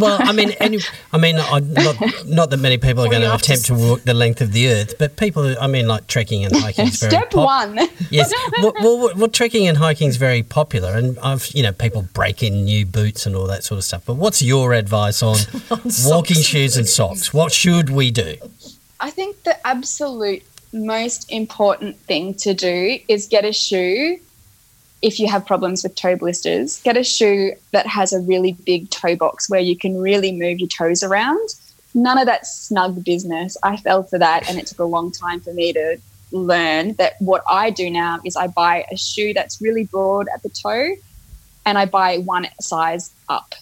well, 0.00 0.18
I 0.20 0.32
mean, 0.32 0.50
any, 0.60 0.78
I 1.12 1.18
mean, 1.18 1.36
not 1.36 2.26
not 2.26 2.50
that 2.50 2.58
many 2.58 2.76
people 2.76 3.04
are 3.04 3.08
going 3.08 3.22
to 3.22 3.34
attempt 3.34 3.66
to 3.66 3.74
walk 3.74 4.02
the 4.02 4.14
length 4.14 4.40
of 4.40 4.52
the 4.52 4.68
earth, 4.68 4.94
but 4.98 5.16
people, 5.16 5.54
I 5.60 5.68
mean, 5.68 5.86
like 5.86 6.08
trekking 6.08 6.44
and 6.44 6.56
hiking 6.56 6.88
is 6.88 6.96
very 7.00 7.10
step 7.10 7.30
pop- 7.30 7.46
one. 7.46 7.88
yes, 8.10 8.32
well, 8.60 8.72
well, 8.80 9.12
well, 9.16 9.28
trekking 9.28 9.68
and 9.68 9.78
hiking 9.78 10.08
is 10.08 10.16
very 10.16 10.42
popular, 10.42 10.92
and 10.92 11.16
I've 11.20 11.46
you 11.54 11.62
know 11.62 11.72
people 11.72 12.02
break 12.12 12.42
in 12.42 12.64
new 12.64 12.84
boots 12.84 13.26
and 13.26 13.36
all 13.36 13.46
that 13.46 13.62
sort 13.62 13.78
of 13.78 13.84
stuff. 13.84 14.02
But 14.06 14.14
what's 14.14 14.42
your 14.42 14.74
advice 14.74 15.22
on, 15.22 15.36
on 15.70 15.80
walking 16.04 16.42
shoes 16.42 16.76
and 16.76 16.88
socks? 16.88 17.32
What 17.32 17.52
should 17.52 17.90
we 17.90 18.10
do? 18.10 18.36
I 19.00 19.10
think 19.10 19.42
the 19.44 19.64
absolute 19.66 20.42
most 20.74 21.30
important 21.30 21.98
thing 22.00 22.34
to 22.34 22.52
do 22.52 22.98
is 23.08 23.26
get 23.26 23.44
a 23.44 23.52
shoe 23.52 24.18
if 25.02 25.20
you 25.20 25.28
have 25.28 25.46
problems 25.46 25.82
with 25.82 25.94
toe 25.94 26.16
blisters. 26.16 26.80
Get 26.82 26.96
a 26.96 27.04
shoe 27.04 27.52
that 27.72 27.86
has 27.86 28.12
a 28.12 28.20
really 28.20 28.52
big 28.64 28.90
toe 28.90 29.16
box 29.16 29.48
where 29.48 29.60
you 29.60 29.76
can 29.76 30.00
really 30.00 30.32
move 30.32 30.58
your 30.58 30.68
toes 30.68 31.02
around. 31.02 31.48
None 31.94 32.18
of 32.18 32.26
that 32.26 32.46
snug 32.46 33.04
business. 33.04 33.56
I 33.62 33.76
fell 33.76 34.02
for 34.02 34.18
that, 34.18 34.48
and 34.48 34.58
it 34.58 34.66
took 34.66 34.80
a 34.80 34.84
long 34.84 35.12
time 35.12 35.40
for 35.40 35.52
me 35.52 35.72
to 35.72 35.98
learn 36.32 36.94
that 36.94 37.14
what 37.20 37.42
I 37.48 37.70
do 37.70 37.88
now 37.88 38.20
is 38.24 38.34
I 38.34 38.48
buy 38.48 38.84
a 38.90 38.96
shoe 38.96 39.32
that's 39.32 39.60
really 39.60 39.84
broad 39.84 40.26
at 40.34 40.42
the 40.42 40.48
toe 40.48 40.96
and 41.64 41.78
I 41.78 41.86
buy 41.86 42.18
one 42.18 42.48
size 42.60 43.12
up. 43.28 43.54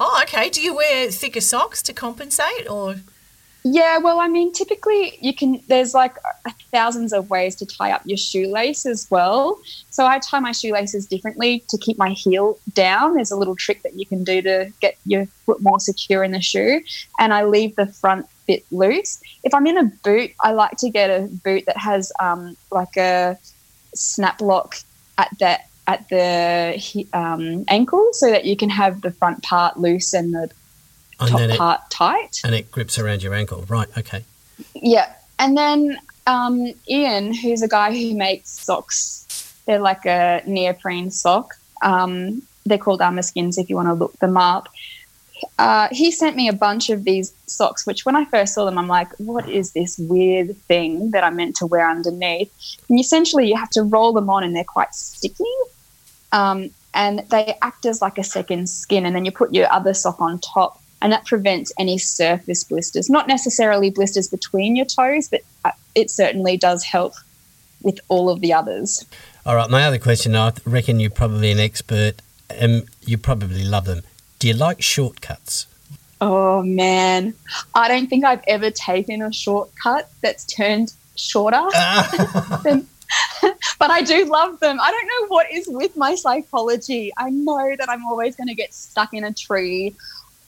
Oh, 0.00 0.20
okay. 0.22 0.48
Do 0.48 0.60
you 0.60 0.76
wear 0.76 1.10
thicker 1.10 1.40
socks 1.40 1.82
to 1.82 1.92
compensate 1.92 2.70
or? 2.70 2.96
Yeah, 3.70 3.98
well, 3.98 4.18
I 4.20 4.28
mean, 4.28 4.52
typically 4.52 5.18
you 5.20 5.34
can, 5.34 5.60
there's 5.68 5.92
like 5.92 6.16
thousands 6.72 7.12
of 7.12 7.28
ways 7.28 7.54
to 7.56 7.66
tie 7.66 7.92
up 7.92 8.00
your 8.06 8.16
shoelace 8.16 8.86
as 8.86 9.06
well. 9.10 9.60
So 9.90 10.06
I 10.06 10.18
tie 10.20 10.40
my 10.40 10.52
shoelaces 10.52 11.06
differently 11.06 11.62
to 11.68 11.76
keep 11.76 11.98
my 11.98 12.10
heel 12.10 12.58
down. 12.72 13.14
There's 13.14 13.30
a 13.30 13.36
little 13.36 13.56
trick 13.56 13.82
that 13.82 13.94
you 13.94 14.06
can 14.06 14.24
do 14.24 14.40
to 14.42 14.72
get 14.80 14.96
your 15.04 15.26
foot 15.44 15.60
more 15.60 15.78
secure 15.80 16.24
in 16.24 16.32
the 16.32 16.40
shoe. 16.40 16.80
And 17.18 17.34
I 17.34 17.44
leave 17.44 17.76
the 17.76 17.86
front 17.86 18.26
bit 18.46 18.64
loose. 18.70 19.20
If 19.44 19.52
I'm 19.52 19.66
in 19.66 19.76
a 19.76 19.84
boot, 19.84 20.30
I 20.40 20.52
like 20.52 20.78
to 20.78 20.88
get 20.88 21.10
a 21.10 21.28
boot 21.44 21.64
that 21.66 21.76
has 21.76 22.10
um, 22.20 22.56
like 22.70 22.96
a 22.96 23.36
snap 23.94 24.40
lock 24.40 24.76
at 25.18 25.36
the 25.38 25.58
at 25.86 26.08
the 26.10 27.06
um, 27.12 27.64
ankle 27.68 28.10
so 28.12 28.30
that 28.30 28.44
you 28.44 28.56
can 28.56 28.68
have 28.68 29.00
the 29.00 29.10
front 29.10 29.42
part 29.42 29.78
loose 29.78 30.12
and 30.12 30.34
the 30.34 30.50
and 31.20 31.30
top 31.30 31.58
part 31.58 31.80
it, 31.86 31.90
tight. 31.90 32.40
And 32.44 32.54
it 32.54 32.70
grips 32.70 32.98
around 32.98 33.22
your 33.22 33.34
ankle. 33.34 33.64
Right, 33.68 33.88
okay. 33.96 34.24
Yeah. 34.74 35.12
And 35.38 35.56
then 35.56 35.98
um, 36.26 36.72
Ian, 36.88 37.32
who's 37.34 37.62
a 37.62 37.68
guy 37.68 37.90
who 37.92 38.14
makes 38.14 38.50
socks, 38.50 39.54
they're 39.66 39.78
like 39.78 40.04
a 40.04 40.42
neoprene 40.46 41.10
sock. 41.10 41.54
Um, 41.82 42.42
they're 42.66 42.78
called 42.78 43.00
Armaskins 43.00 43.58
if 43.58 43.70
you 43.70 43.76
want 43.76 43.88
to 43.88 43.94
look 43.94 44.18
them 44.18 44.36
up. 44.36 44.68
Uh, 45.58 45.88
he 45.92 46.10
sent 46.10 46.36
me 46.36 46.48
a 46.48 46.52
bunch 46.52 46.90
of 46.90 47.04
these 47.04 47.32
socks, 47.46 47.86
which 47.86 48.04
when 48.04 48.16
I 48.16 48.24
first 48.24 48.54
saw 48.54 48.64
them, 48.64 48.76
I'm 48.76 48.88
like, 48.88 49.08
what 49.18 49.48
is 49.48 49.72
this 49.72 49.98
weird 49.98 50.56
thing 50.56 51.12
that 51.12 51.22
I'm 51.24 51.36
meant 51.36 51.56
to 51.56 51.66
wear 51.66 51.88
underneath? 51.88 52.52
And 52.88 52.98
essentially, 52.98 53.48
you 53.48 53.56
have 53.56 53.70
to 53.70 53.82
roll 53.82 54.12
them 54.12 54.28
on 54.28 54.42
and 54.42 54.54
they're 54.54 54.64
quite 54.64 54.94
sticky. 54.94 55.44
Um, 56.32 56.70
and 56.92 57.20
they 57.30 57.56
act 57.62 57.86
as 57.86 58.02
like 58.02 58.18
a 58.18 58.24
second 58.24 58.68
skin. 58.68 59.06
And 59.06 59.14
then 59.14 59.24
you 59.24 59.30
put 59.30 59.54
your 59.54 59.72
other 59.72 59.94
sock 59.94 60.20
on 60.20 60.40
top 60.40 60.82
and 61.00 61.12
that 61.12 61.24
prevents 61.26 61.72
any 61.78 61.98
surface 61.98 62.64
blisters. 62.64 63.08
Not 63.08 63.28
necessarily 63.28 63.90
blisters 63.90 64.28
between 64.28 64.76
your 64.76 64.86
toes, 64.86 65.28
but 65.28 65.42
uh, 65.64 65.72
it 65.94 66.10
certainly 66.10 66.56
does 66.56 66.84
help 66.84 67.14
with 67.82 68.00
all 68.08 68.30
of 68.30 68.40
the 68.40 68.52
others. 68.52 69.04
All 69.46 69.54
right, 69.54 69.70
my 69.70 69.84
other 69.84 69.98
question 69.98 70.34
I 70.34 70.52
reckon 70.64 71.00
you're 71.00 71.10
probably 71.10 71.50
an 71.52 71.58
expert 71.58 72.20
and 72.50 72.88
you 73.02 73.18
probably 73.18 73.64
love 73.64 73.84
them. 73.84 74.02
Do 74.38 74.48
you 74.48 74.54
like 74.54 74.82
shortcuts? 74.82 75.66
Oh 76.20 76.62
man, 76.62 77.34
I 77.74 77.86
don't 77.88 78.08
think 78.08 78.24
I've 78.24 78.42
ever 78.48 78.70
taken 78.70 79.22
a 79.22 79.32
shortcut 79.32 80.10
that's 80.20 80.44
turned 80.44 80.92
shorter. 81.16 81.62
than, 82.64 82.88
but 83.78 83.90
I 83.90 84.02
do 84.02 84.24
love 84.24 84.58
them. 84.60 84.78
I 84.80 84.90
don't 84.90 85.06
know 85.06 85.28
what 85.28 85.46
is 85.52 85.66
with 85.68 85.96
my 85.96 86.14
psychology. 86.14 87.12
I 87.16 87.30
know 87.30 87.74
that 87.78 87.88
I'm 87.88 88.04
always 88.06 88.34
going 88.34 88.48
to 88.48 88.54
get 88.54 88.74
stuck 88.74 89.14
in 89.14 89.24
a 89.24 89.32
tree 89.32 89.94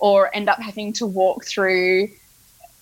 or 0.01 0.35
end 0.35 0.49
up 0.49 0.59
having 0.61 0.93
to 0.95 1.07
walk 1.07 1.45
through 1.45 2.09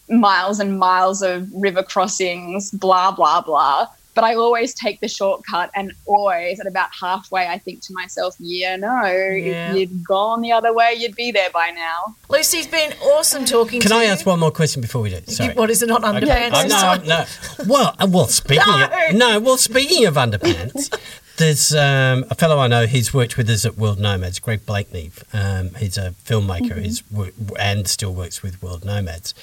miles 0.08 0.58
and 0.58 0.78
miles 0.78 1.20
of 1.22 1.48
river 1.52 1.82
crossings, 1.82 2.70
blah, 2.70 3.10
blah, 3.12 3.40
blah. 3.42 3.86
But 4.14 4.24
I 4.24 4.34
always 4.34 4.74
take 4.74 5.00
the 5.00 5.06
shortcut 5.06 5.70
and 5.76 5.92
always 6.06 6.58
at 6.58 6.66
about 6.66 6.88
halfway, 6.98 7.46
I 7.46 7.58
think 7.58 7.82
to 7.82 7.92
myself, 7.92 8.34
yeah, 8.40 8.74
no, 8.74 9.04
Yeah. 9.04 9.70
if 9.70 9.76
you'd 9.76 10.04
gone 10.04 10.40
the 10.40 10.50
other 10.50 10.72
way, 10.74 10.94
you'd 10.98 11.14
be 11.14 11.30
there 11.30 11.50
by 11.50 11.70
now. 11.70 12.16
Lucy's 12.28 12.66
been 12.66 12.94
awesome 13.00 13.44
talking 13.44 13.80
Can 13.80 13.90
to 13.90 13.96
I 13.96 14.04
you. 14.04 14.08
ask 14.10 14.26
one 14.26 14.40
more 14.40 14.50
question 14.50 14.80
before 14.82 15.02
we 15.02 15.10
do? 15.10 15.20
Sorry. 15.30 15.54
What 15.54 15.70
is 15.70 15.82
it 15.84 15.88
not 15.88 16.02
underpants? 16.02 16.50
Oh, 16.52 16.96
no, 16.96 17.04
no. 17.04 17.24
Well, 17.72 17.94
uh, 18.00 18.08
well, 18.10 18.26
speaking 18.26 18.64
No. 18.66 18.88
of 19.10 19.14
no, 19.14 19.38
well, 19.40 19.56
speaking 19.56 20.04
of 20.06 20.14
underpants, 20.14 20.92
there's 21.38 21.74
um, 21.74 22.24
a 22.30 22.34
fellow 22.34 22.58
I 22.58 22.66
know. 22.68 22.86
He's 22.86 23.14
worked 23.14 23.36
with 23.36 23.48
us 23.50 23.64
at 23.64 23.76
World 23.78 23.98
Nomads, 23.98 24.38
Greg 24.38 24.66
Blakeney. 24.66 25.10
Um, 25.32 25.74
he's 25.76 25.96
a 25.96 26.10
filmmaker. 26.24 26.76
He's 26.82 27.02
wo- 27.10 27.30
and 27.58 27.88
still 27.88 28.12
works 28.14 28.42
with 28.42 28.62
World 28.62 28.84
Nomads. 28.84 29.34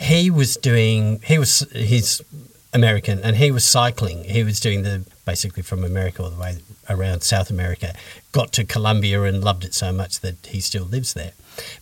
He 0.00 0.30
was 0.30 0.56
doing. 0.56 1.20
He 1.24 1.38
was. 1.38 1.66
He's 1.72 2.22
American, 2.72 3.18
and 3.20 3.36
he 3.36 3.50
was 3.50 3.64
cycling. 3.64 4.24
He 4.24 4.42
was 4.44 4.60
doing 4.60 4.82
the 4.82 5.04
basically 5.26 5.62
from 5.62 5.84
America 5.84 6.22
all 6.22 6.30
the 6.30 6.40
way 6.40 6.58
around 6.88 7.22
South 7.22 7.50
America. 7.50 7.94
Got 8.32 8.52
to 8.54 8.64
Colombia 8.64 9.22
and 9.24 9.42
loved 9.44 9.64
it 9.64 9.74
so 9.74 9.92
much 9.92 10.20
that 10.20 10.46
he 10.46 10.60
still 10.60 10.84
lives 10.84 11.14
there. 11.14 11.32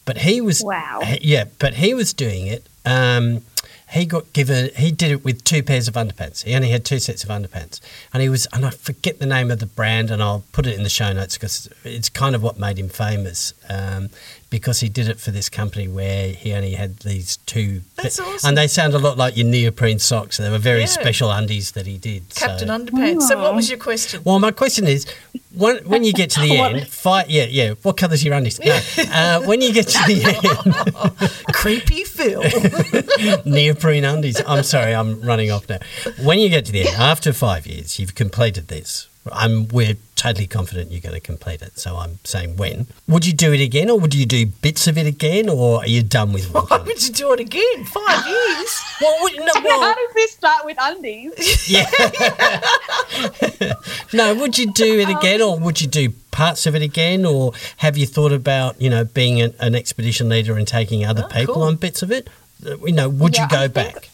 But 0.04 0.18
he 0.18 0.40
was 0.40 0.62
Wow. 0.64 1.00
yeah, 1.20 1.44
but 1.58 1.74
he 1.74 1.94
was 1.94 2.12
doing 2.12 2.46
it. 2.46 2.66
Um, 2.84 3.42
he 3.90 4.04
got 4.06 4.32
given. 4.32 4.70
He 4.76 4.90
did 4.90 5.10
it 5.10 5.24
with 5.24 5.44
two 5.44 5.62
pairs 5.62 5.88
of 5.88 5.94
underpants. 5.94 6.44
He 6.44 6.54
only 6.54 6.68
had 6.70 6.84
two 6.84 6.98
sets 6.98 7.24
of 7.24 7.30
underpants, 7.30 7.80
and 8.12 8.22
he 8.22 8.28
was. 8.28 8.46
And 8.52 8.64
I 8.66 8.70
forget 8.70 9.18
the 9.18 9.26
name 9.26 9.50
of 9.50 9.58
the 9.60 9.66
brand, 9.66 10.10
and 10.10 10.22
I'll 10.22 10.44
put 10.52 10.66
it 10.66 10.76
in 10.76 10.82
the 10.82 10.88
show 10.90 11.12
notes 11.12 11.36
because 11.36 11.68
it's 11.84 12.08
kind 12.08 12.34
of 12.34 12.42
what 12.42 12.58
made 12.58 12.78
him 12.78 12.88
famous. 12.88 13.54
Um, 13.68 14.10
because 14.50 14.80
he 14.80 14.88
did 14.88 15.08
it 15.08 15.20
for 15.20 15.30
this 15.30 15.50
company 15.50 15.86
where 15.88 16.28
he 16.30 16.54
only 16.54 16.72
had 16.72 17.00
these 17.00 17.36
two, 17.44 17.82
That's 17.96 18.18
awesome. 18.18 18.48
and 18.48 18.56
they 18.56 18.66
sound 18.66 18.94
a 18.94 18.98
lot 18.98 19.18
like 19.18 19.36
your 19.36 19.46
neoprene 19.46 19.98
socks. 19.98 20.38
And 20.38 20.46
they 20.46 20.50
were 20.50 20.56
very 20.56 20.80
Yeah. 20.80 20.86
special 20.86 21.30
undies 21.30 21.72
that 21.72 21.86
he 21.86 21.98
did. 21.98 22.34
Captain 22.34 22.68
so. 22.68 22.78
Underpants. 22.78 23.22
So, 23.28 23.38
what 23.38 23.54
was 23.54 23.68
your 23.68 23.78
question? 23.78 24.22
Well, 24.24 24.38
my 24.38 24.50
question 24.50 24.86
is, 24.86 25.06
when, 25.54 25.78
when 25.88 26.04
you 26.04 26.12
get 26.12 26.30
to 26.30 26.40
the 26.40 26.56
end, 26.58 26.86
fight. 26.88 27.30
Yeah, 27.30 27.44
yeah. 27.44 27.74
What 27.82 27.96
colour's 27.96 28.24
your 28.24 28.34
undies? 28.34 28.60
No. 28.60 28.78
Uh, 28.98 29.40
when 29.42 29.60
you 29.60 29.72
get 29.72 29.88
to 29.88 29.98
the 30.06 30.24
end, 30.24 31.30
Creepy 31.54 32.04
Phil. 32.04 32.42
neoprene 33.44 34.04
undies. 34.04 34.40
I'm 34.46 34.62
sorry, 34.62 34.94
I'm 34.94 35.20
running 35.22 35.50
off 35.50 35.68
now. 35.68 35.78
When 36.22 36.38
you 36.38 36.48
get 36.48 36.66
to 36.66 36.72
the 36.72 36.80
end, 36.86 36.96
after 36.96 37.32
five 37.32 37.66
years, 37.66 37.98
you've 37.98 38.14
completed 38.14 38.68
this. 38.68 39.07
I'm 39.32 39.68
we're 39.68 39.96
totally 40.16 40.46
confident 40.46 40.90
you're 40.90 41.00
going 41.02 41.14
to 41.14 41.20
complete 41.20 41.60
it. 41.62 41.78
So 41.78 41.96
I'm 41.96 42.18
saying 42.24 42.56
when. 42.56 42.86
Would 43.06 43.26
you 43.26 43.32
do 43.32 43.52
it 43.52 43.60
again, 43.60 43.90
or 43.90 43.98
would 43.98 44.14
you 44.14 44.24
do 44.26 44.46
bits 44.46 44.86
of 44.86 44.96
it 44.96 45.06
again, 45.06 45.48
or 45.48 45.80
are 45.80 45.86
you 45.86 46.02
done 46.02 46.32
with 46.32 46.46
Why 46.52 46.78
would 46.78 47.06
you 47.06 47.12
do 47.12 47.32
it 47.34 47.40
again? 47.40 47.84
Five 47.84 48.26
years? 48.26 48.80
well, 49.00 49.22
would- 49.22 49.36
no, 49.36 49.46
How 49.54 49.62
well, 49.62 49.94
does 49.94 50.14
this 50.14 50.32
start 50.32 50.64
with 50.64 50.76
undies? 50.80 51.68
yeah. 51.70 51.86
no, 54.12 54.34
would 54.34 54.58
you 54.58 54.72
do 54.72 54.98
it 55.00 55.08
again, 55.08 55.42
or 55.42 55.58
would 55.58 55.80
you 55.80 55.88
do 55.88 56.10
parts 56.30 56.66
of 56.66 56.74
it 56.74 56.82
again, 56.82 57.24
or 57.26 57.52
have 57.78 57.96
you 57.96 58.06
thought 58.06 58.32
about 58.32 58.80
you 58.80 58.88
know 58.90 59.04
being 59.04 59.40
an, 59.40 59.54
an 59.60 59.74
expedition 59.74 60.28
leader 60.28 60.56
and 60.56 60.66
taking 60.66 61.04
other 61.04 61.24
Oh, 61.24 61.28
people 61.28 61.54
cool. 61.54 61.62
on 61.64 61.76
bits 61.76 62.02
of 62.02 62.10
it? 62.10 62.28
You 62.64 62.92
know, 62.92 63.08
would 63.08 63.36
Yeah, 63.36 63.42
you 63.44 63.48
go 63.50 63.58
I 63.58 63.68
back? 63.68 64.08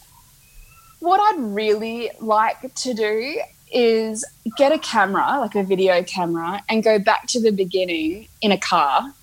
what 0.99 1.19
I'd 1.19 1.39
really 1.39 2.09
like 2.19 2.73
to 2.73 2.93
do 2.93 3.39
is 3.75 4.25
get 4.57 4.71
a 4.71 4.79
camera, 4.79 5.39
like 5.39 5.53
a 5.53 5.63
video 5.63 6.01
camera, 6.01 6.63
and 6.69 6.83
go 6.83 6.97
back 6.97 7.27
to 7.27 7.41
the 7.41 7.51
beginning 7.51 8.27
in 8.41 8.51
a 8.51 8.57
car 8.57 9.13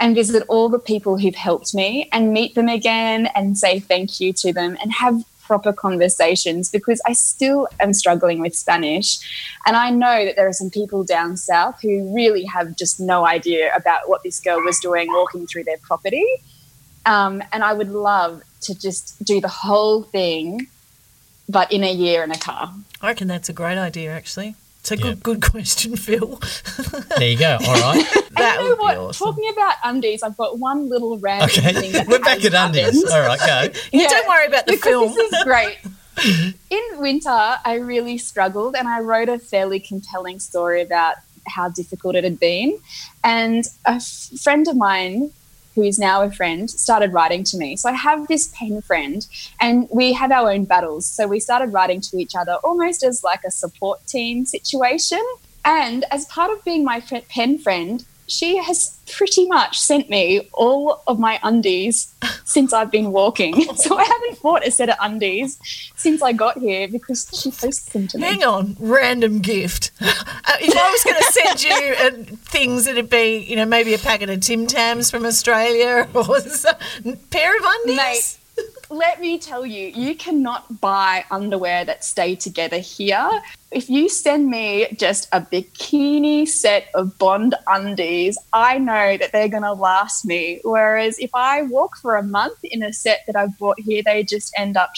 and 0.00 0.14
visit 0.14 0.44
all 0.48 0.68
the 0.68 0.78
people 0.78 1.18
who've 1.18 1.34
helped 1.34 1.74
me 1.74 2.08
and 2.12 2.32
meet 2.32 2.54
them 2.54 2.68
again 2.68 3.26
and 3.34 3.58
say 3.58 3.80
thank 3.80 4.20
you 4.20 4.32
to 4.32 4.52
them 4.52 4.76
and 4.80 4.92
have 4.92 5.22
proper 5.42 5.72
conversations 5.72 6.70
because 6.70 7.00
I 7.06 7.12
still 7.12 7.68
am 7.80 7.92
struggling 7.92 8.40
with 8.40 8.54
Spanish. 8.54 9.18
And 9.66 9.76
I 9.76 9.90
know 9.90 10.24
that 10.24 10.36
there 10.36 10.48
are 10.48 10.52
some 10.52 10.70
people 10.70 11.04
down 11.04 11.36
south 11.36 11.80
who 11.80 12.14
really 12.14 12.44
have 12.44 12.76
just 12.76 13.00
no 13.00 13.26
idea 13.26 13.74
about 13.74 14.08
what 14.08 14.22
this 14.22 14.40
girl 14.40 14.60
was 14.60 14.78
doing 14.80 15.08
walking 15.08 15.46
through 15.46 15.64
their 15.64 15.78
property. 15.78 16.26
Um, 17.06 17.42
and 17.52 17.62
I 17.62 17.72
would 17.72 17.90
love 17.90 18.42
to 18.62 18.78
just 18.78 19.22
do 19.24 19.40
the 19.40 19.48
whole 19.48 20.02
thing 20.02 20.66
but 21.48 21.72
in 21.72 21.84
a 21.84 21.92
year 21.92 22.22
in 22.24 22.30
a 22.30 22.38
car. 22.38 22.72
I 23.02 23.08
reckon 23.08 23.28
that's 23.28 23.48
a 23.48 23.52
great 23.52 23.78
idea, 23.78 24.12
actually. 24.12 24.54
It's 24.80 24.90
a 24.92 24.96
Yeah. 24.96 25.02
good, 25.02 25.22
good 25.22 25.42
question, 25.50 25.96
Phil. 25.96 26.40
There 27.18 27.28
you 27.28 27.38
go. 27.38 27.58
All 27.66 27.74
right. 27.80 28.04
that 28.36 28.56
and 28.58 28.64
you 28.64 28.70
would 28.70 28.78
know 28.78 28.82
what? 28.84 28.94
be 28.94 28.98
awesome. 28.98 29.26
Talking 29.26 29.50
about 29.52 29.74
undies, 29.84 30.22
I've 30.22 30.36
got 30.36 30.58
one 30.58 30.88
little 30.88 31.18
random 31.18 31.48
Okay, 31.50 31.72
thing. 31.72 31.92
That 31.92 32.06
we're 32.08 32.18
back 32.20 32.44
at 32.44 32.54
undies. 32.54 33.04
All 33.10 33.20
right, 33.20 33.38
go. 33.38 33.78
Yeah, 33.92 34.08
don't 34.08 34.28
worry 34.28 34.46
about 34.46 34.66
the 34.66 34.76
film. 34.76 35.14
This 35.14 35.32
is 35.32 35.44
great. 35.44 35.78
In 36.70 36.82
winter, 36.98 37.28
I 37.30 37.74
really 37.82 38.16
struggled, 38.18 38.74
and 38.74 38.88
I 38.88 39.00
wrote 39.00 39.28
a 39.28 39.38
fairly 39.38 39.80
compelling 39.80 40.40
story 40.40 40.80
about 40.82 41.16
how 41.46 41.68
difficult 41.68 42.16
it 42.16 42.24
had 42.24 42.40
been. 42.40 42.78
And 43.22 43.64
a 43.86 43.92
f- 43.92 44.30
friend 44.42 44.66
of 44.68 44.76
mine, 44.76 45.30
who 45.76 45.82
is 45.82 45.98
now 45.98 46.22
a 46.22 46.30
friend, 46.32 46.68
started 46.68 47.12
writing 47.12 47.44
to 47.44 47.56
me. 47.56 47.76
So 47.76 47.88
I 47.90 47.92
have 47.92 48.26
this 48.26 48.52
pen 48.58 48.82
friend, 48.82 49.24
and 49.60 49.86
we 49.92 50.14
have 50.14 50.32
our 50.32 50.50
own 50.50 50.64
battles. 50.64 51.06
So 51.06 51.28
we 51.28 51.38
started 51.38 51.72
writing 51.72 52.00
to 52.00 52.16
each 52.16 52.34
other 52.34 52.54
almost 52.64 53.04
as 53.04 53.22
like 53.22 53.44
a 53.46 53.50
support 53.50 54.04
team 54.06 54.46
situation. 54.46 55.22
And 55.64 56.04
as 56.10 56.24
part 56.24 56.50
of 56.50 56.64
being 56.64 56.82
my 56.82 57.00
pen 57.00 57.58
friend, 57.58 58.04
she 58.28 58.56
has 58.58 58.98
pretty 59.10 59.46
much 59.46 59.78
sent 59.78 60.10
me 60.10 60.48
all 60.52 61.02
of 61.06 61.18
my 61.18 61.38
undies 61.42 62.12
since 62.44 62.72
I've 62.72 62.90
been 62.90 63.12
walking. 63.12 63.64
So 63.76 63.96
I 63.98 64.04
haven't 64.04 64.42
bought 64.42 64.66
a 64.66 64.70
set 64.70 64.88
of 64.88 64.96
undies 65.00 65.58
since 65.94 66.22
I 66.22 66.32
got 66.32 66.58
here 66.58 66.88
because 66.88 67.28
she 67.40 67.50
posts 67.50 67.92
them 67.92 68.08
to 68.08 68.18
me. 68.18 68.24
Hang 68.24 68.42
on, 68.42 68.76
random 68.80 69.40
gift. 69.40 69.90
Uh, 70.00 70.12
if 70.60 70.74
I 70.76 70.90
was 70.90 71.04
going 71.04 71.16
to 71.16 71.32
send 71.32 71.62
you 71.62 71.94
uh, 72.32 72.36
things, 72.46 72.86
it'd 72.86 73.10
be, 73.10 73.38
you 73.38 73.54
know, 73.54 73.66
maybe 73.66 73.94
a 73.94 73.98
packet 73.98 74.30
of 74.30 74.40
Tim 74.40 74.66
Tams 74.66 75.10
from 75.10 75.26
Australia 75.26 76.08
or 76.14 76.38
a 76.38 77.16
pair 77.30 77.56
of 77.56 77.64
undies. 77.64 77.96
Mate, 77.96 78.38
let 78.90 79.20
me 79.20 79.38
tell 79.38 79.66
you, 79.66 79.88
you 79.88 80.14
cannot 80.14 80.80
buy 80.80 81.24
underwear 81.30 81.84
that 81.84 82.04
stay 82.04 82.34
together 82.34 82.78
here. 82.78 83.28
If 83.70 83.90
you 83.90 84.08
send 84.08 84.48
me 84.48 84.86
just 84.96 85.28
a 85.32 85.40
bikini 85.40 86.46
set 86.46 86.88
of 86.94 87.18
Bond 87.18 87.54
undies, 87.66 88.38
I 88.52 88.78
know 88.78 89.16
that 89.16 89.32
they're 89.32 89.48
going 89.48 89.62
to 89.64 89.72
last 89.72 90.24
me. 90.24 90.60
Whereas 90.64 91.18
if 91.18 91.30
I 91.34 91.62
walk 91.62 91.96
for 91.96 92.16
a 92.16 92.22
month 92.22 92.58
in 92.62 92.82
a 92.82 92.92
set 92.92 93.20
that 93.26 93.36
I've 93.36 93.56
bought 93.58 93.80
here, 93.80 94.02
they 94.04 94.22
just 94.22 94.52
end 94.56 94.76
up, 94.76 94.92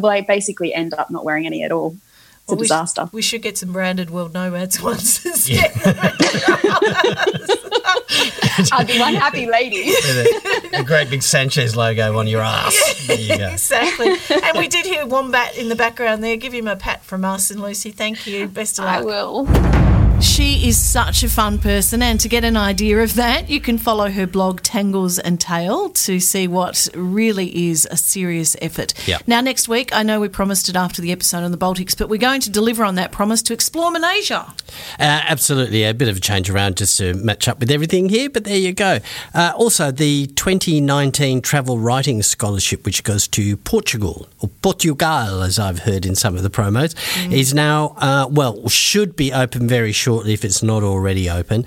well, 0.00 0.12
I 0.12 0.20
basically 0.22 0.74
end 0.74 0.94
up 0.94 1.10
not 1.10 1.24
wearing 1.24 1.46
any 1.46 1.62
at 1.62 1.72
all. 1.72 1.96
It's 2.42 2.48
Well, 2.48 2.56
a 2.56 2.60
we 2.60 2.66
sh- 2.66 2.70
disaster. 2.70 3.08
We 3.12 3.22
should 3.22 3.42
get 3.42 3.56
some 3.58 3.72
branded 3.72 4.10
World 4.10 4.34
Nomads 4.34 4.80
ones. 4.82 5.48
Yeah. 5.48 5.68
I'd 8.72 8.86
be 8.86 8.98
one 8.98 9.14
happy 9.14 9.46
lady. 9.46 9.84
With 9.86 10.72
a, 10.74 10.80
a 10.80 10.82
great 10.84 11.10
big 11.10 11.22
Sanchez 11.22 11.76
logo 11.76 12.18
on 12.18 12.26
your 12.26 12.40
ass. 12.40 13.04
There 13.06 13.18
you 13.18 13.36
go. 13.38 13.48
exactly. 13.52 14.16
And 14.30 14.58
we 14.58 14.68
did 14.68 14.86
hear 14.86 15.06
Wombat 15.06 15.56
in 15.56 15.68
the 15.68 15.76
background 15.76 16.24
there. 16.24 16.36
Give 16.36 16.52
him 16.52 16.68
a 16.68 16.76
pat 16.76 17.04
from 17.04 17.24
us 17.24 17.50
and 17.50 17.60
Lucy. 17.60 17.90
Thank 17.90 18.26
you. 18.26 18.48
Best 18.48 18.78
of 18.78 18.86
luck. 18.86 18.98
I 18.98 19.02
will. 19.02 19.87
She 20.20 20.66
is 20.66 20.76
such 20.76 21.22
a 21.22 21.28
fun 21.28 21.60
person, 21.60 22.02
and 22.02 22.18
to 22.18 22.28
get 22.28 22.42
an 22.42 22.56
idea 22.56 22.98
of 22.98 23.14
that, 23.14 23.48
you 23.48 23.60
can 23.60 23.78
follow 23.78 24.10
her 24.10 24.26
blog 24.26 24.62
Tangles 24.62 25.20
and 25.20 25.40
Tail 25.40 25.90
to 25.90 26.18
see 26.18 26.48
what 26.48 26.88
really 26.92 27.68
is 27.68 27.86
a 27.88 27.96
serious 27.96 28.56
effort. 28.60 28.94
Yep. 29.06 29.22
Now, 29.28 29.40
next 29.40 29.68
week, 29.68 29.94
I 29.94 30.02
know 30.02 30.18
we 30.18 30.28
promised 30.28 30.68
it 30.68 30.74
after 30.74 31.00
the 31.00 31.12
episode 31.12 31.44
on 31.44 31.52
the 31.52 31.56
Baltics, 31.56 31.96
but 31.96 32.08
we're 32.08 32.18
going 32.18 32.40
to 32.40 32.50
deliver 32.50 32.84
on 32.84 32.96
that 32.96 33.12
promise 33.12 33.42
to 33.42 33.52
explore 33.52 33.92
Malaysia. 33.92 34.52
Uh, 34.98 35.22
absolutely, 35.28 35.84
a 35.84 35.94
bit 35.94 36.08
of 36.08 36.16
a 36.16 36.20
change 36.20 36.50
around 36.50 36.78
just 36.78 36.98
to 36.98 37.14
match 37.14 37.46
up 37.46 37.60
with 37.60 37.70
everything 37.70 38.08
here, 38.08 38.28
but 38.28 38.42
there 38.42 38.58
you 38.58 38.72
go. 38.72 38.98
Uh, 39.34 39.52
also, 39.54 39.92
the 39.92 40.26
2019 40.26 41.42
Travel 41.42 41.78
Writing 41.78 42.24
Scholarship, 42.24 42.84
which 42.84 43.04
goes 43.04 43.28
to 43.28 43.56
Portugal, 43.58 44.28
or 44.40 44.48
Portugal, 44.62 45.42
as 45.42 45.60
I've 45.60 45.80
heard 45.80 46.04
in 46.04 46.16
some 46.16 46.36
of 46.36 46.42
the 46.42 46.50
promos, 46.50 46.96
is 47.32 47.54
now, 47.54 47.94
uh, 47.98 48.26
well, 48.28 48.68
should 48.68 49.14
be 49.14 49.32
open 49.32 49.68
very 49.68 49.92
shortly 49.92 50.07
if 50.16 50.44
it's 50.44 50.62
not 50.62 50.82
already 50.82 51.28
open. 51.28 51.64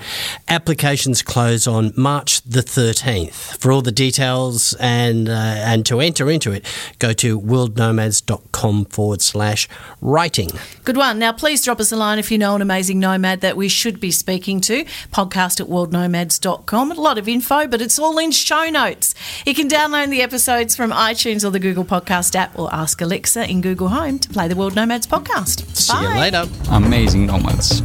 Applications 0.48 1.22
close 1.22 1.68
on 1.68 1.94
March 1.96 2.42
the 2.42 2.62
13th. 2.62 3.60
For 3.60 3.72
all 3.72 3.82
the 3.82 3.92
details 3.92 4.74
and, 4.80 5.30
uh, 5.30 5.32
and 5.32 5.86
to 5.86 6.00
enter 6.00 6.30
into 6.30 6.52
it, 6.52 6.66
go 7.00 7.14
to 7.14 7.40
worldnomads.com 7.40 8.86
forward 8.86 9.22
slash 9.22 9.70
writing. 10.02 10.50
Good 10.84 10.98
one. 10.98 11.20
Now, 11.20 11.32
please 11.32 11.64
drop 11.64 11.80
us 11.80 11.92
a 11.92 11.96
line 11.96 12.20
if 12.20 12.32
you 12.32 12.38
know 12.38 12.56
an 12.56 12.62
amazing 12.62 13.00
nomad 13.00 13.42
that 13.42 13.56
we 13.56 13.70
should 13.70 14.00
be 14.00 14.12
speaking 14.12 14.60
to. 14.62 14.84
Podcast 15.12 15.62
at 15.62 15.68
worldnomads.com. 15.68 16.92
A 16.92 16.96
lot 16.96 17.18
of 17.18 17.28
info, 17.28 17.68
but 17.68 17.82
it's 17.82 18.00
all 18.00 18.18
in 18.18 18.32
show 18.32 18.70
notes. 18.70 19.14
You 19.46 19.54
can 19.54 19.70
download 19.70 20.10
the 20.10 20.22
episodes 20.22 20.76
from 20.76 20.92
iTunes 20.92 21.46
or 21.46 21.52
the 21.52 21.60
Google 21.60 21.86
Podcast 21.86 22.36
app 22.36 22.58
or 22.58 22.74
ask 22.74 23.02
Alexa 23.02 23.50
in 23.50 23.62
Google 23.62 23.90
Home 23.90 24.20
to 24.20 24.30
play 24.30 24.48
the 24.48 24.56
World 24.56 24.76
Nomads 24.76 25.08
podcast. 25.08 25.66
See 25.76 25.98
you 26.02 26.10
later. 26.10 26.46
Amazing 26.70 27.28
nomads. 27.28 27.82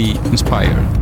Inspired. 0.00 0.99